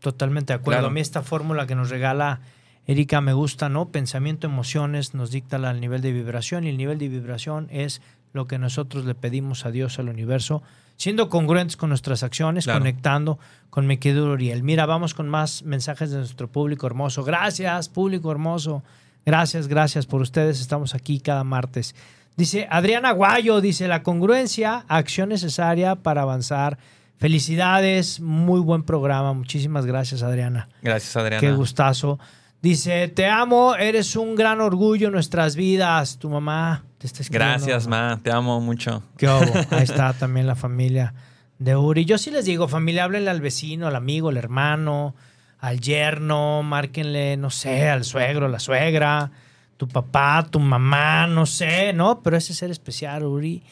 [0.00, 0.78] Totalmente de acuerdo.
[0.78, 0.88] Claro.
[0.88, 2.40] A mí esta fórmula que nos regala
[2.86, 3.88] Erika me gusta, ¿no?
[3.90, 8.00] Pensamiento, emociones nos dicta el nivel de vibración y el nivel de vibración es
[8.32, 10.62] lo que nosotros le pedimos a Dios, al universo,
[10.96, 12.80] siendo congruentes con nuestras acciones, Claro.
[12.80, 13.38] conectando
[13.70, 14.62] con mi querido Uriel.
[14.62, 17.24] Mira, vamos con más mensajes de nuestro público hermoso.
[17.24, 18.82] Gracias, público hermoso.
[19.24, 20.60] Gracias, gracias por ustedes.
[20.60, 21.94] Estamos aquí cada martes.
[22.36, 26.78] Dice Adriana Guayo, dice la congruencia, acción necesaria para avanzar.
[27.18, 29.32] Felicidades, muy buen programa.
[29.34, 30.68] Muchísimas gracias, Adriana.
[30.82, 31.40] Gracias, Adriana.
[31.40, 32.18] Qué gustazo.
[32.62, 36.18] Dice, te amo, eres un gran orgullo en nuestras vidas.
[36.18, 37.54] Tu mamá te está escribiendo.
[37.54, 38.20] Gracias, ma.
[38.22, 39.02] Te amo mucho.
[39.16, 39.52] Qué obo.
[39.70, 41.14] Ahí está también la familia
[41.58, 42.04] de Uri.
[42.04, 45.14] Yo sí les digo, familia, háblenle al vecino, al amigo, al hermano,
[45.58, 49.30] al yerno, márquenle, no sé, al suegro, la suegra,
[49.78, 52.22] tu papá, tu mamá, no sé, ¿no?
[52.22, 53.62] Pero ese ser especial, Uri,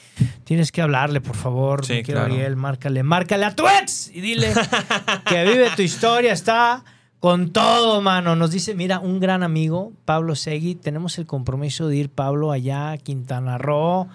[0.44, 1.84] tienes que hablarle, por favor.
[1.84, 2.32] Sí, claro.
[2.32, 4.52] Uriel, márcale, márcale a tu ex y dile
[5.26, 6.84] que vive tu historia, está
[7.20, 8.36] con todo, mano.
[8.36, 12.92] Nos dice, mira, un gran amigo, Pablo Segui, tenemos el compromiso de ir, Pablo, allá
[12.92, 14.08] a Quintana Roo.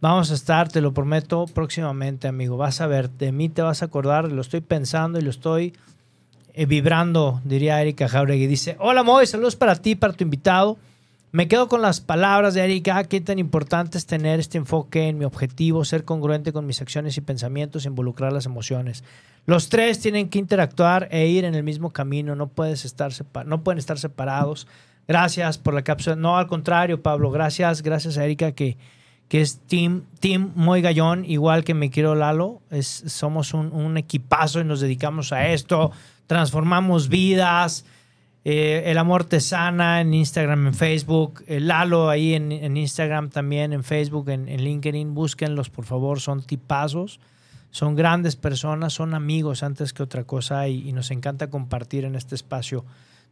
[0.00, 2.56] Vamos a estar, te lo prometo, próximamente, amigo.
[2.56, 5.74] Vas a ver, de mí te vas a acordar, lo estoy pensando y lo estoy
[6.54, 8.46] eh, vibrando, diría Erika Jauregui.
[8.46, 10.78] Dice, hola Moy, saludos para ti, para tu invitado.
[11.32, 15.16] Me quedo con las palabras de Erika, qué tan importante es tener este enfoque en
[15.16, 19.04] mi objetivo, ser congruente con mis acciones y pensamientos, involucrar las emociones.
[19.46, 23.12] Los tres tienen que interactuar e ir en el mismo camino, no, puedes estar
[23.46, 24.66] no pueden estar separados.
[25.06, 26.16] Gracias por la cápsula.
[26.16, 28.76] No, al contrario, Pablo, gracias, gracias a Erika que,
[29.28, 32.60] que es Team, team Muy Gallón, igual que me quiero Lalo.
[32.70, 35.92] Es, somos un, un equipazo y nos dedicamos a esto.
[36.26, 37.84] Transformamos vidas.
[38.44, 41.44] Eh, el amor te sana en Instagram, en Facebook.
[41.46, 45.14] El Lalo ahí en, Instagram también, en Facebook, en, LinkedIn.
[45.14, 46.20] Búsquenlos, por favor.
[46.20, 47.20] Son tipazos.
[47.70, 52.16] Son grandes personas, son amigos antes que otra cosa y, y nos encanta compartir en
[52.16, 52.84] este espacio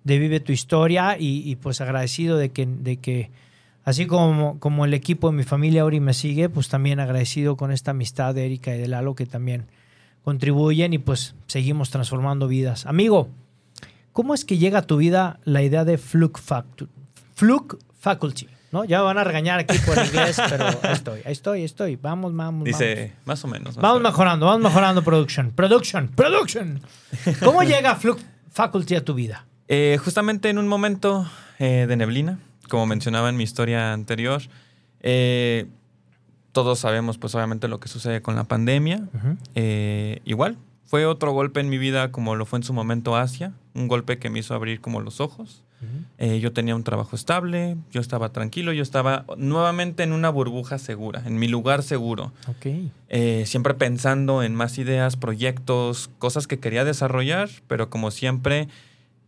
[0.04, 3.30] de Vive tu Historia y, pues agradecido de que, de que
[3.84, 7.72] así como, como el equipo de mi familia Ori me sigue, pues también agradecido con
[7.72, 9.66] esta amistad de Erika y de Lalo que también
[10.24, 12.86] contribuyen y pues seguimos transformando vidas.
[12.86, 13.28] Amigo,
[14.18, 16.88] ¿cómo es que llega a tu vida la idea de Fluke, Facu-
[17.36, 18.48] Fluke Faculty?
[18.72, 18.84] ¿No?
[18.84, 21.94] Ya me van a regañar aquí por inglés, pero ahí estoy, ahí estoy, ahí estoy.
[21.96, 22.64] Vamos, vamos, vamos.
[22.64, 23.76] Dice, más o menos.
[23.76, 24.12] más Vamos o menos.
[24.12, 25.52] mejorando, vamos mejorando production.
[25.52, 26.80] Production, production.
[27.44, 29.46] ¿Cómo llega Fluke Faculty a tu vida?
[29.68, 34.42] Eh, justamente en un momento eh, de neblina, como mencionaba en mi historia anterior,
[35.00, 35.66] eh,
[36.50, 39.00] todos sabemos pues obviamente lo que sucede con la pandemia.
[40.24, 43.88] Igual, fue otro golpe en mi vida como lo fue en su momento Asia, un
[43.88, 45.62] golpe que me hizo abrir como los ojos.
[46.18, 50.78] Eh, yo tenía un trabajo estable, yo estaba tranquilo, yo estaba nuevamente en una burbuja
[50.78, 52.32] segura, en mi lugar seguro.
[52.48, 52.90] Ok.
[53.08, 58.66] Eh, siempre pensando en más ideas, proyectos, cosas que quería desarrollar, pero como siempre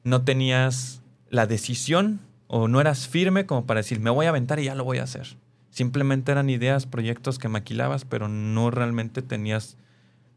[0.02, 4.58] no tenías la decisión o no eras firme como para decir, me voy a aventar
[4.58, 5.36] y ya lo voy a hacer.
[5.70, 9.76] Simplemente eran ideas, proyectos que maquilabas, pero no realmente tenías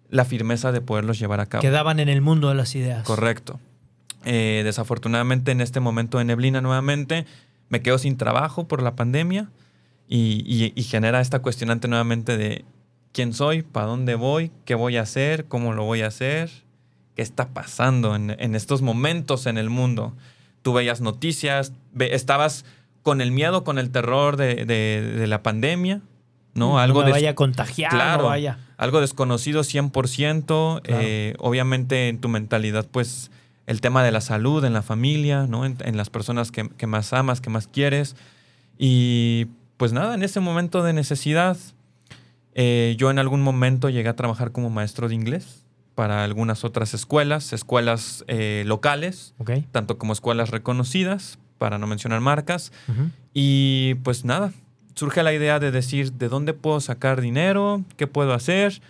[0.09, 1.64] la firmeza de poderlos llevar a cabo.
[1.64, 3.03] Quedaban en el mundo de las ideas.
[3.03, 3.59] Correcto.
[4.26, 7.26] Eh, desafortunadamente en este momento de neblina nuevamente
[7.69, 9.49] me quedo sin trabajo por la pandemia.
[10.09, 12.65] y, y- y genera esta cuestionante nuevamente de
[13.13, 16.51] quién soy, para dónde voy, qué voy a hacer, cómo lo voy a hacer,
[17.15, 20.13] qué está pasando en, en estos momentos en el mundo.
[20.61, 22.65] Tú veías noticias, ve- estabas
[23.01, 26.01] con el miedo, con el terror de, de- de la pandemia,
[26.53, 26.80] ¿no?
[26.80, 28.59] Algo me des- vaya a contagiar, Claro, no vaya.
[28.78, 30.82] algo desconocido 100%.
[30.82, 30.82] Claro.
[31.01, 33.32] eh, obviamente en tu mentalidad, pues
[33.68, 35.66] el tema de la salud en la familia, ¿no?
[35.66, 38.16] En, en las personas que, que más amas, que más quieres.
[38.78, 39.47] Y
[39.78, 41.57] pues nada, en ese momento de necesidad,
[42.55, 46.93] eh, yo en algún momento llegué a trabajar como maestro de inglés para algunas otras
[46.93, 49.51] escuelas, escuelas eh, locales, Ok.
[49.72, 52.74] tanto como escuelas reconocidas, para no mencionar marcas.
[53.34, 54.51] Y pues nada,
[54.95, 58.82] surge la idea de decir de dónde puedo sacar dinero, qué puedo hacer.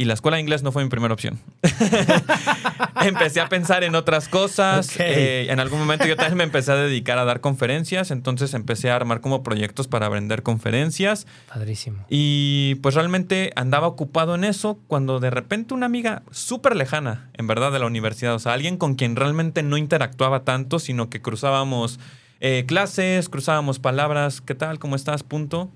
[0.00, 1.40] Y la escuela de inglés no fue mi primera opción.
[3.02, 4.94] empecé a pensar en otras cosas.
[5.00, 8.12] Eh, en algún momento yo también me empecé a dedicar a dar conferencias.
[8.12, 11.26] Entonces empecé a armar como proyectos para vender conferencias.
[11.48, 12.04] Padrísimo.
[12.08, 17.48] Y pues realmente andaba ocupado en eso cuando de repente una amiga súper lejana, en
[17.48, 21.20] verdad, de la universidad, o sea, alguien con quien realmente no interactuaba tanto, sino que
[21.20, 21.98] cruzábamos
[22.38, 24.78] eh, clases, cruzábamos palabras, ¿qué tal?
[24.78, 25.24] ¿Cómo estás?
[25.24, 25.72] Punto.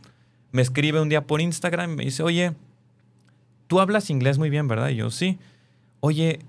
[0.53, 2.53] Me escribe un día por Instagram y me dice, oye,
[3.73, 4.91] tú hablas inglés muy bien, ¿verdad?
[4.91, 5.39] Y yo, sí.
[6.01, 6.41] Oye,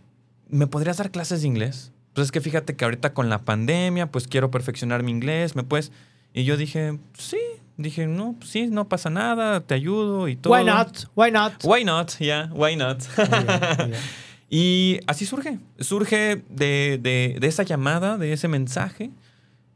[0.49, 1.93] ¿me podrías dar clases de inglés?
[2.11, 5.63] Pues es que fíjate que ahorita con la pandemia, pues quiero perfeccionar mi inglés, ¿me
[5.63, 5.93] puedes?
[6.33, 7.37] Y yo dije, sí.
[7.77, 10.53] Dije, no, pues sí, no pasa nada, te ayudo y todo.
[10.53, 10.97] Why not?
[11.15, 11.53] Why not?
[11.63, 12.11] Why not?
[12.19, 13.01] Yeah, why not?
[13.17, 13.45] Muy bien,
[13.77, 13.99] muy bien.
[14.49, 15.59] y así surge.
[15.79, 19.11] Surge de, de- de esa llamada, de ese mensaje.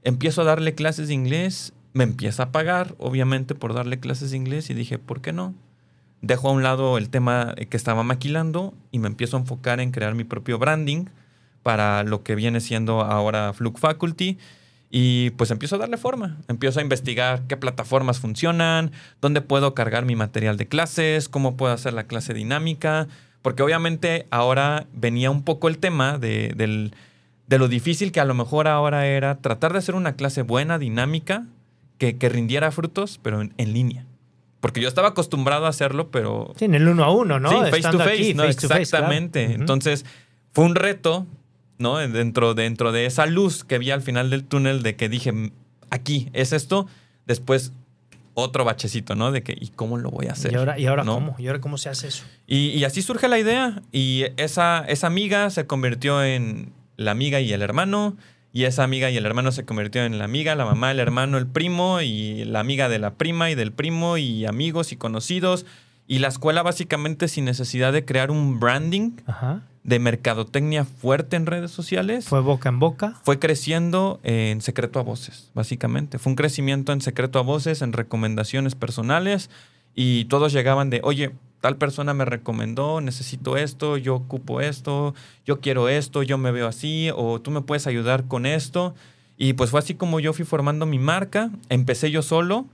[0.04, 1.72] Empiezo a darle clases de inglés.
[1.94, 4.70] Me empieza a pagar, obviamente, por darle clases de inglés.
[4.70, 5.56] Y dije, ¿por qué no?
[6.22, 9.92] Dejo a un lado el tema que estaba maquilando y me empiezo a enfocar en
[9.92, 11.06] crear mi propio branding
[11.64, 14.38] para lo que viene siendo ahora Fluke Faculty.
[14.90, 16.38] Y pues empiezo a darle forma.
[16.48, 18.92] Empiezo a investigar qué plataformas funcionan,
[19.22, 23.08] dónde puedo cargar mi material de clases, cómo puedo hacer la clase dinámica.
[23.42, 26.96] Porque obviamente ahora venía un poco el tema de, del-
[27.48, 30.80] de lo difícil que a lo mejor ahora era tratar de hacer una clase buena,
[30.80, 31.46] dinámica,
[31.98, 34.06] que, que rindiera frutos, pero en, en línea.
[34.60, 37.50] Porque yo estaba acostumbrado a hacerlo, pero Sí, en el uno a uno, ¿no?
[37.50, 38.44] Sí, face Estando to face, aquí, ¿no?
[38.44, 39.46] face to face, Exactamente.
[39.46, 39.60] claro.
[39.62, 40.06] Entonces,
[40.52, 41.26] fue un reto,
[41.78, 41.98] ¿no?
[41.98, 45.52] Dentro, dentro de esa luz que vi al final del túnel de que dije, "Mm,
[45.92, 46.88] aquí es esto.
[47.28, 47.72] Después,
[48.34, 49.32] otro bachecito, ¿no?
[49.32, 50.52] De que, ¿y cómo lo voy a hacer?
[50.52, 51.16] ¿Y ahora, y ahora ¿no?
[51.16, 51.36] cómo?
[51.40, 52.24] ¿Y ahora cómo se hace eso?
[52.46, 53.82] Y, y así surge la idea.
[53.92, 58.16] Y esa, esa amiga se convirtió en la amiga y el hermano.
[58.58, 61.38] Y esa amiga y el hermano se convirtió en la amiga, la mamá, el hermano,
[61.38, 62.02] el primo.
[62.02, 64.18] Y la amiga de la prima y del primo.
[64.18, 65.68] Y amigos y conocidos.
[66.08, 69.62] Y la escuela básicamente sin necesidad de crear un branding Ajá.
[69.84, 72.26] de mercadotecnia fuerte en redes sociales.
[72.26, 73.14] Fue boca en boca.
[73.22, 76.18] Fue creciendo en secreto a voces, básicamente.
[76.18, 79.52] Fue un crecimiento en secreto a voces, en recomendaciones personales
[79.94, 81.32] y todos llegaban de, oye,
[81.68, 85.14] tal persona me recomendó, necesito esto, yo ocupo esto,
[85.46, 88.96] yo quiero esto, yo me veo así, o tú me puedes ayudar con esto.
[89.36, 91.50] Y pues fue así como yo fui formando mi marca.
[91.68, 92.68] Empecé yo solo,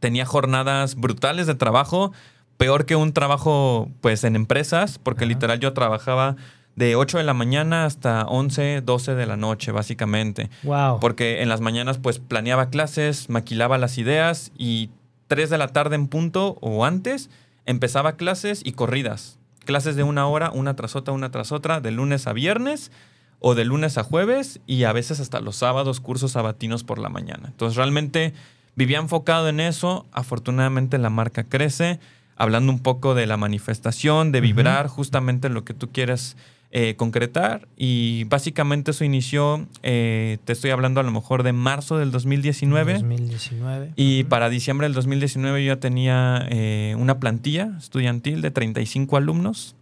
[0.00, 2.10] tenía jornadas brutales de trabajo,
[2.56, 5.34] peor que un trabajo pues en empresas, porque Ajá.
[5.34, 6.36] literal yo trabajaba
[6.74, 10.48] de 8 de la mañana hasta 11, 12 de la noche, básicamente.
[10.62, 11.00] Wow.
[11.00, 14.88] Porque en las mañanas pues planeaba clases, maquilaba las ideas y
[15.26, 17.28] 3 de la tarde en punto o antes
[17.66, 19.38] empezaba clases y corridas.
[19.64, 22.92] Clases de una hora, una tras otra, una tras otra, de lunes a viernes
[23.40, 27.08] o de lunes a jueves y a veces hasta los sábados cursos sabatinos por la
[27.08, 27.48] mañana.
[27.48, 28.32] Entonces realmente
[28.76, 30.06] vivía enfocado en eso.
[30.12, 31.98] Afortunadamente la marca crece,
[32.36, 36.36] hablando un poco de la manifestación, de vibrar justamente lo que tú quieres
[36.78, 37.68] eh, concretar.
[37.74, 42.92] Y básicamente eso inició, eh, te estoy hablando a lo mejor de marzo del 2019.
[42.98, 43.92] 2019.
[43.96, 49.74] Y para diciembre del 2019 yo ya tenía eh, una plantilla estudiantil de 35 alumnos,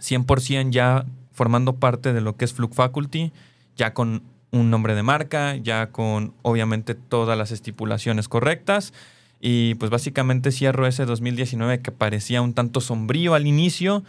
[0.00, 3.30] 100% ya formando parte de lo que es Fluke Faculty,
[3.76, 8.94] ya con un nombre de marca, ya con obviamente todas las estipulaciones correctas.
[9.42, 14.04] Y pues básicamente cierro ese 2019 que parecía un tanto sombrío al inicio,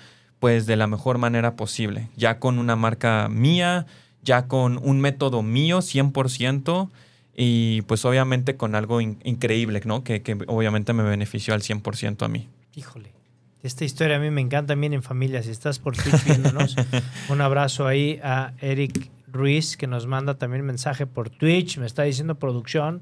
[0.46, 3.88] pues de la mejor manera posible, ya con una marca mía,
[4.22, 6.92] ya con un método mío 100%.
[7.36, 10.04] Y pues obviamente con algo in- increíble, ¿no?
[10.04, 12.48] Que, que obviamente me benefició al 100% a mí.
[12.76, 13.12] Híjole.
[13.64, 15.42] Esta historia a mí me encanta también en familia.
[15.42, 16.76] Si estás por Twitch viéndonos,
[17.30, 21.80] un abrazo ahí a Eric Ruiz que nos manda también mensaje por Twitch.
[21.80, 23.02] Me está diciendo producción.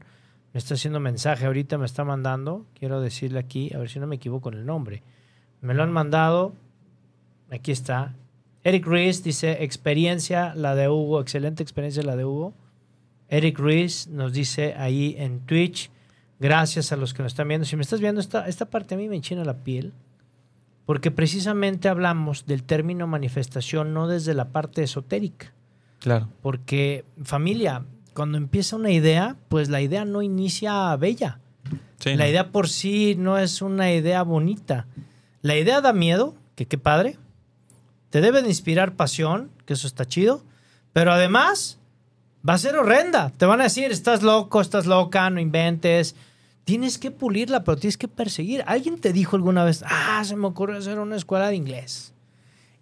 [0.54, 2.66] Me está haciendo mensaje ahorita, me está mandando.
[2.80, 5.04] Quiero decirle aquí, a ver si no me equivoco en el nombre.
[5.60, 6.54] Me lo han mandado.
[7.54, 8.16] Aquí está.
[8.64, 12.54] Eric Ruiz dice, experiencia la de Hugo, excelente experiencia la de Hugo.
[13.30, 15.90] Eric Ruiz nos dice ahí en Twitch,
[16.44, 17.66] Gracias a los que nos están viendo.
[17.66, 19.94] Si me estás viendo, esta, esta parte a mí me enchina la piel.
[20.86, 25.54] Porque precisamente hablamos del término manifestación no desde la parte esotérica.
[26.00, 26.28] Claro.
[26.42, 31.40] Porque familia, cuando empieza una idea, pues la idea no inicia bella.
[32.00, 32.30] Sí, la ¿no?
[32.30, 34.88] idea por sí no es una idea bonita.
[35.42, 37.18] La idea da miedo, que qué padre.
[38.14, 40.44] Te debe de inspirar pasión, que eso está chido.
[40.94, 41.80] Pero además,
[42.48, 43.32] va a ser horrenda.
[43.38, 46.16] Te van a decir, estás loco, estás loca, no inventes.
[46.64, 48.64] Tienes que pulirla, pero tienes que perseguir.
[48.68, 52.14] Alguien te dijo alguna vez, ah, se me ocurrió hacer una escuela de inglés.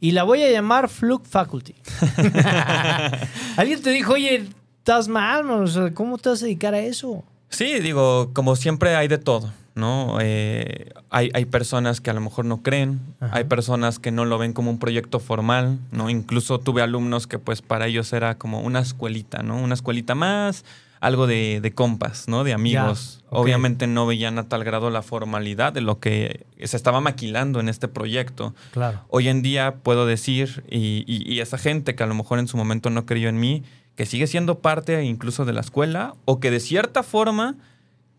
[0.01, 1.75] Y la voy a llamar Fluke Faculty.
[3.55, 5.45] Alguien te dijo, oye, estás mal,
[5.93, 7.23] ¿cómo te vas a dedicar a eso?
[7.47, 10.17] Sí, digo, como siempre hay de todo, ¿no?
[10.21, 13.37] Eh, hay, hay personas que a lo mejor no creen, Ajá.
[13.37, 16.09] hay personas que no lo ven como un proyecto formal, ¿no?
[16.09, 19.57] Incluso tuve alumnos que pues para ellos era como una escuelita, ¿no?
[19.57, 20.65] Una escuelita más,
[20.99, 22.43] algo de, de compas, ¿no?
[22.43, 23.23] De amigos.
[23.29, 27.69] Obviamente no veían a tal grado la formalidad de lo que se estaba maquilando en
[27.69, 28.53] este proyecto.
[28.71, 29.01] Claro.
[29.09, 32.47] Hoy en día puedo decir, y, y- y esa gente que a lo mejor en
[32.47, 33.63] su momento no creyó en mí,
[33.95, 37.55] que sigue siendo parte incluso de la escuela, o que de cierta forma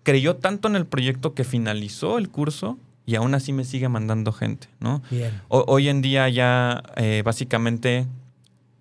[0.02, 4.32] creyó tanto en el proyecto que finalizó el curso y aún así me sigue mandando
[4.32, 5.02] gente, ¿no?
[5.10, 5.32] Bien.
[5.48, 8.06] O- hoy en día ya eh, básicamente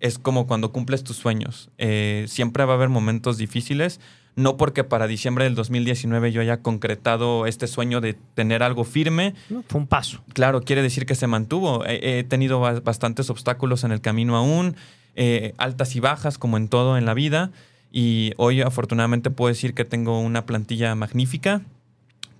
[0.00, 1.70] es como cuando cumples tus sueños.
[1.78, 4.00] Eh, siempre va a haber momentos difíciles,
[4.34, 9.34] no porque para diciembre del 2019 yo haya concretado este sueño de tener algo firme,
[9.50, 10.22] No, Fue un paso.
[10.32, 11.84] Claro, quiere decir que se mantuvo.
[11.86, 14.74] He, he tenido ba- bastantes obstáculos en el camino aún,
[15.14, 17.50] eh, altas y bajas como en todo en la vida.
[17.92, 21.60] Y hoy afortunadamente puedo decir que tengo una plantilla magnífica.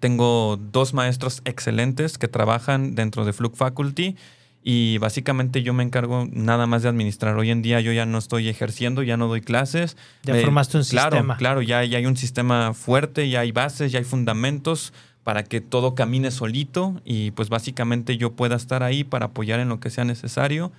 [0.00, 4.16] Tengo dos maestros excelentes que trabajan dentro de Fluke Faculty
[4.64, 7.36] y básicamente yo me encargo nada más de administrar.
[7.36, 9.96] Hoy en día yo ya no estoy ejerciendo, ya no doy clases.
[10.22, 11.36] Ya Eh, formaste un claro, sistema.
[11.36, 14.92] Claro, ya, ya hay un sistema fuerte, ya hay bases, ya hay fundamentos
[15.22, 19.68] para que todo camine solito y pues básicamente yo pueda estar ahí para apoyar en
[19.68, 20.72] lo que sea necesario,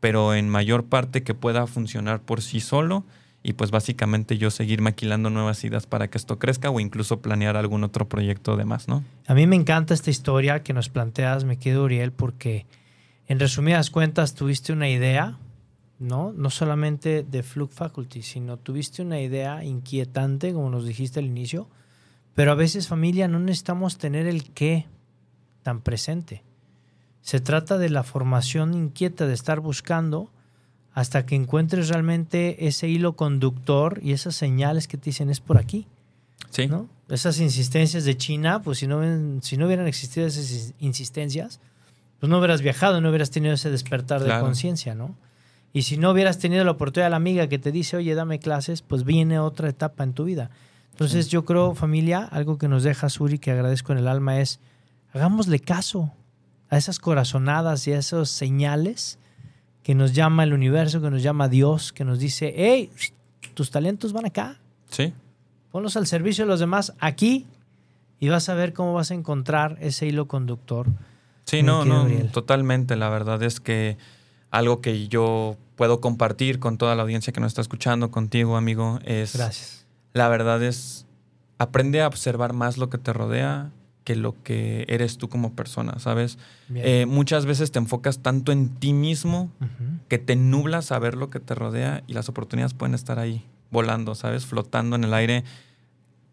[0.00, 3.04] pero en mayor parte que pueda funcionar por sí solo
[3.42, 7.56] y pues básicamente yo seguir maquilando nuevas ideas para que esto crezca o incluso planear
[7.56, 9.02] algún otro proyecto de más, ¿no?
[9.26, 12.66] A mí me encanta esta historia que nos planteas, me quedo Uriel, porque
[13.26, 15.38] en resumidas cuentas tuviste una idea,
[15.98, 16.32] ¿no?
[16.32, 21.68] No solamente de Fluke Faculty, sino tuviste una idea inquietante, como nos dijiste al inicio,
[22.34, 24.86] pero a veces familia no necesitamos tener el qué
[25.62, 26.44] tan presente.
[27.22, 30.30] Se trata de la formación inquieta, de estar buscando
[30.92, 35.56] hasta que encuentres realmente ese hilo conductor y esas señales que te dicen es por
[35.58, 35.86] aquí.
[36.50, 36.66] Sí.
[36.66, 36.88] ¿no?
[37.08, 39.00] Esas insistencias de China, pues si no,
[39.42, 41.60] si no hubieran existido esas is- insistencias,
[42.18, 45.16] pues no hubieras viajado, no hubieras tenido ese despertar de conciencia, ¿no?
[45.72, 48.40] Y si no hubieras tenido la oportunidad de la amiga que te dice, oye, dame
[48.40, 50.50] clases, pues viene otra etapa en tu vida.
[50.90, 54.58] Entonces yo creo, familia, algo que nos deja Suri, que agradezco en el alma, es
[55.14, 56.12] hagámosle caso
[56.68, 59.18] a esas corazonadas y a esas señales
[59.82, 62.90] que nos llama el universo, que nos llama Dios, que nos dice, hey,
[63.54, 64.58] tus talentos van acá,
[64.90, 65.12] Sí.
[65.70, 67.46] ponlos al servicio de los demás aquí
[68.18, 70.86] y vas a ver cómo vas a encontrar ese hilo conductor.
[71.46, 72.94] Sí, no, no, totalmente.
[72.96, 73.96] La verdad es que
[74.50, 78.98] algo que yo puedo compartir con toda la audiencia que nos está escuchando, contigo, amigo,
[79.04, 79.86] es Gracias.
[80.12, 81.06] la verdad es
[81.58, 83.70] aprende a observar más lo que te rodea
[84.04, 86.38] que lo que eres tú como persona, ¿sabes?
[86.74, 89.50] Eh, muchas veces te enfocas tanto en ti mismo
[90.08, 93.44] que te nublas a ver lo que te rodea y las oportunidades pueden estar ahí,
[93.70, 94.46] volando, ¿sabes?
[94.46, 95.44] Flotando en el aire.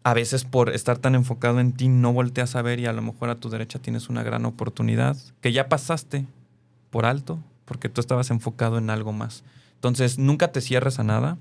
[0.02, 3.02] A veces por estar tan enfocado en ti no volteas a ver y a lo
[3.02, 6.26] mejor a tu derecha tienes una gran oportunidad que ya pasaste
[6.90, 9.44] por alto porque tú estabas enfocado en algo más.
[9.74, 11.36] Entonces, nunca te cierres a nada.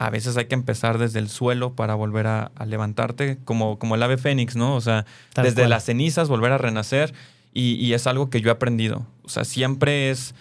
[0.00, 3.94] A veces hay que empezar desde el suelo para volver a, a levantarte, como, como
[3.94, 4.74] el ave fénix, ¿no?
[4.74, 5.70] O sea, Tal desde cual.
[5.70, 7.12] las cenizas volver a renacer.
[7.52, 9.06] Y, y es algo que yo he aprendido.
[9.24, 10.34] O sea, siempre es,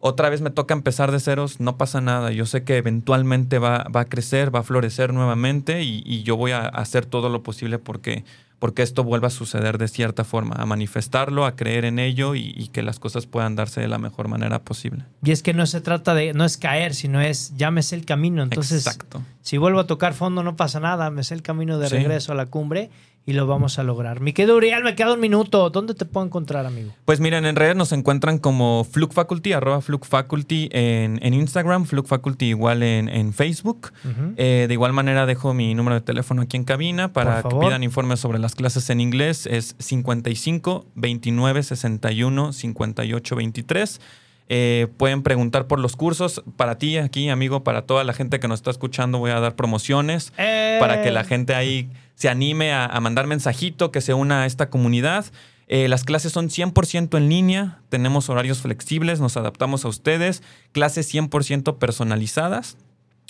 [0.00, 2.32] otra vez me toca empezar de ceros, no pasa nada.
[2.32, 6.36] Yo sé que eventualmente va, va a crecer, va a florecer nuevamente y, y yo
[6.36, 8.24] voy a hacer todo lo posible porque,
[8.58, 12.54] porque esto vuelva a suceder de cierta forma, a manifestarlo, a creer en ello y,
[12.56, 15.04] y que las cosas puedan darse de la mejor manera posible.
[15.22, 18.42] Y es que no se trata de, no es caer, sino es, llámese el camino.
[18.42, 19.22] Entonces, Exacto.
[19.42, 21.96] si vuelvo a tocar fondo no pasa nada, me sé el camino de Sí.
[21.96, 22.90] regreso a la cumbre
[23.28, 24.20] y lo vamos a lograr.
[24.20, 25.68] Mi querido Uriel, me queda un minuto.
[25.70, 26.92] ¿Dónde te puedo encontrar, amigo?
[27.04, 31.86] Pues miren, en redes nos encuentran como Fluke Faculty, arroba Fluke Faculty en, en Instagram,
[31.86, 33.90] Fluke Faculty igual en, en Facebook.
[34.36, 37.82] Eh, de igual manera dejo mi número de teléfono aquí en cabina para que pidan
[37.82, 39.46] informes sobre las clases en inglés.
[39.46, 44.00] Es 55 29 61 58 23.
[44.48, 46.44] Eh, pueden preguntar por los cursos.
[46.56, 49.56] Para ti aquí, amigo, para toda la gente que nos está escuchando, voy a dar
[49.56, 54.14] promociones Eh, para que la gente ahí se anime a, a mandar mensajito, que se
[54.14, 55.26] una a esta comunidad.
[55.66, 61.12] Eh, las clases son 100% en línea, tenemos horarios flexibles, nos adaptamos a ustedes, clases
[61.12, 62.76] 100% personalizadas,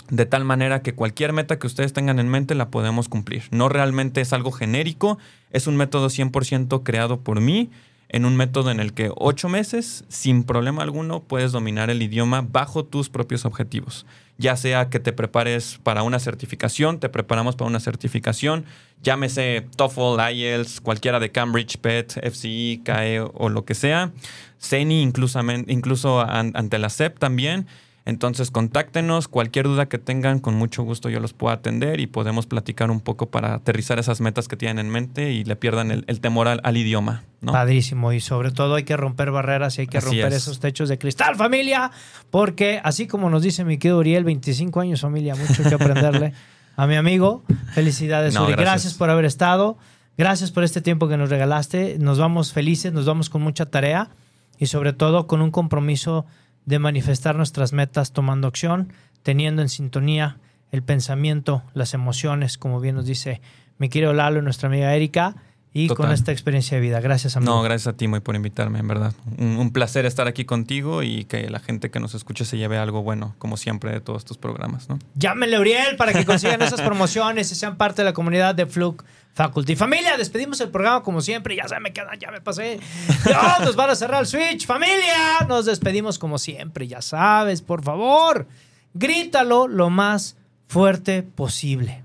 [0.09, 3.43] de tal manera que cualquier meta que ustedes tengan en mente la podemos cumplir.
[3.51, 5.17] No realmente es algo genérico,
[5.51, 7.69] es un método 100% creado por mí
[8.09, 12.41] en un método en el que ocho meses, sin problema alguno, puedes dominar el idioma
[12.41, 14.05] bajo tus propios objetivos.
[14.37, 18.65] Ya sea que te prepares para una certificación, te preparamos para una certificación,
[19.03, 24.11] llámese TOEFL, IELTS, cualquiera de Cambridge, PET, FCE, CAE o lo que sea.
[24.59, 27.67] CENI incluso, incluso ante la SEP también.
[28.07, 32.45] Entonces, contáctenos, cualquier duda que tengan, con mucho gusto yo los puedo atender y podemos
[32.45, 36.21] platicar un poco para aterrizar esas metas que tienen en mente y le pierdan el,
[36.21, 37.25] temor al, idioma.
[37.45, 40.97] Padrísimo, y sobre todo hay que romper barreras y hay que romper esos techos de
[40.97, 41.91] cristal, familia,
[42.31, 46.31] porque así como nos dice mi querido Uriel, 25 años, familia, mucho que aprenderle
[46.77, 47.43] a mi amigo.
[47.73, 48.53] Felicidades, Uri.
[48.53, 48.61] Gracias.
[48.61, 49.77] gracias por haber estado.
[50.17, 51.97] Gracias por este tiempo que nos regalaste.
[51.99, 54.11] Nos vamos felices, nos vamos con mucha tarea
[54.57, 56.25] y sobre todo con un compromiso
[56.67, 58.93] de manifestar nuestras metas tomando acción,
[59.23, 60.37] teniendo en sintonía
[60.71, 63.41] el pensamiento, las emociones, como bien nos dice
[63.77, 65.37] mi querido Lalo y nuestra amiga Erika,
[65.77, 66.99] y con esta experiencia de vida.
[66.99, 67.53] Gracias, amigo.
[67.53, 69.13] No, gracias a ti, muy por invitarme, en verdad.
[69.37, 73.03] Un, placer estar aquí contigo y que la gente que nos escuche se lleve algo
[73.03, 74.97] bueno, como siempre, de todos estos programas, ¿no?
[75.15, 79.03] Llámenle, Uriel, para que consigan esas promociones y sean parte de la comunidad de Fluke
[79.33, 79.75] Faculty.
[79.75, 81.55] Familia, despedimos el programa como siempre.
[81.55, 82.79] Ya se me quedan, ya me pasé.
[83.25, 84.65] No, nos van a cerrar el switch.
[84.65, 86.87] Familia, nos despedimos como siempre.
[86.87, 88.47] Ya sabes, por favor,
[88.95, 92.03] grítalo lo más fuerte posible.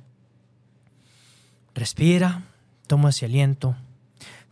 [1.74, 2.42] Respira,
[2.93, 3.74] toma ese aliento.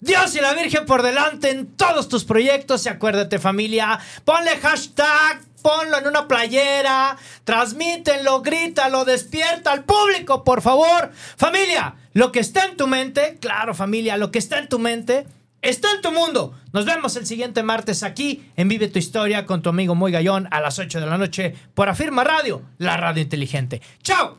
[0.00, 2.86] Dios y la Virgen por delante en todos tus proyectos.
[2.86, 10.62] Y acuérdate, familia, ponle hashtag ponlo en una playera, transmítenlo, grítalo, despierta al público, por
[10.62, 11.12] favor.
[11.36, 15.26] Familia, lo que está en tu mente, claro familia, lo que está en tu mente,
[15.60, 16.54] está en tu mundo.
[16.72, 20.48] Nos vemos el siguiente martes aquí en Vive tu Historia con tu amigo Muy Gallón
[20.50, 23.82] a las 8 de la noche por Afirma Radio, la radio inteligente.
[24.02, 24.38] ¡Chao!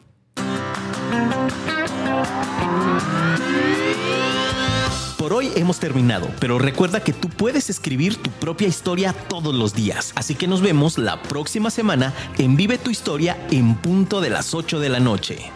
[5.22, 9.76] Por hoy hemos terminado, pero recuerda que tú puedes escribir tu propia historia todos los
[9.76, 10.14] días.
[10.16, 14.56] Así que nos vemos la próxima semana en Vive tu Historia en punto de las
[14.56, 15.52] 8 de la noche.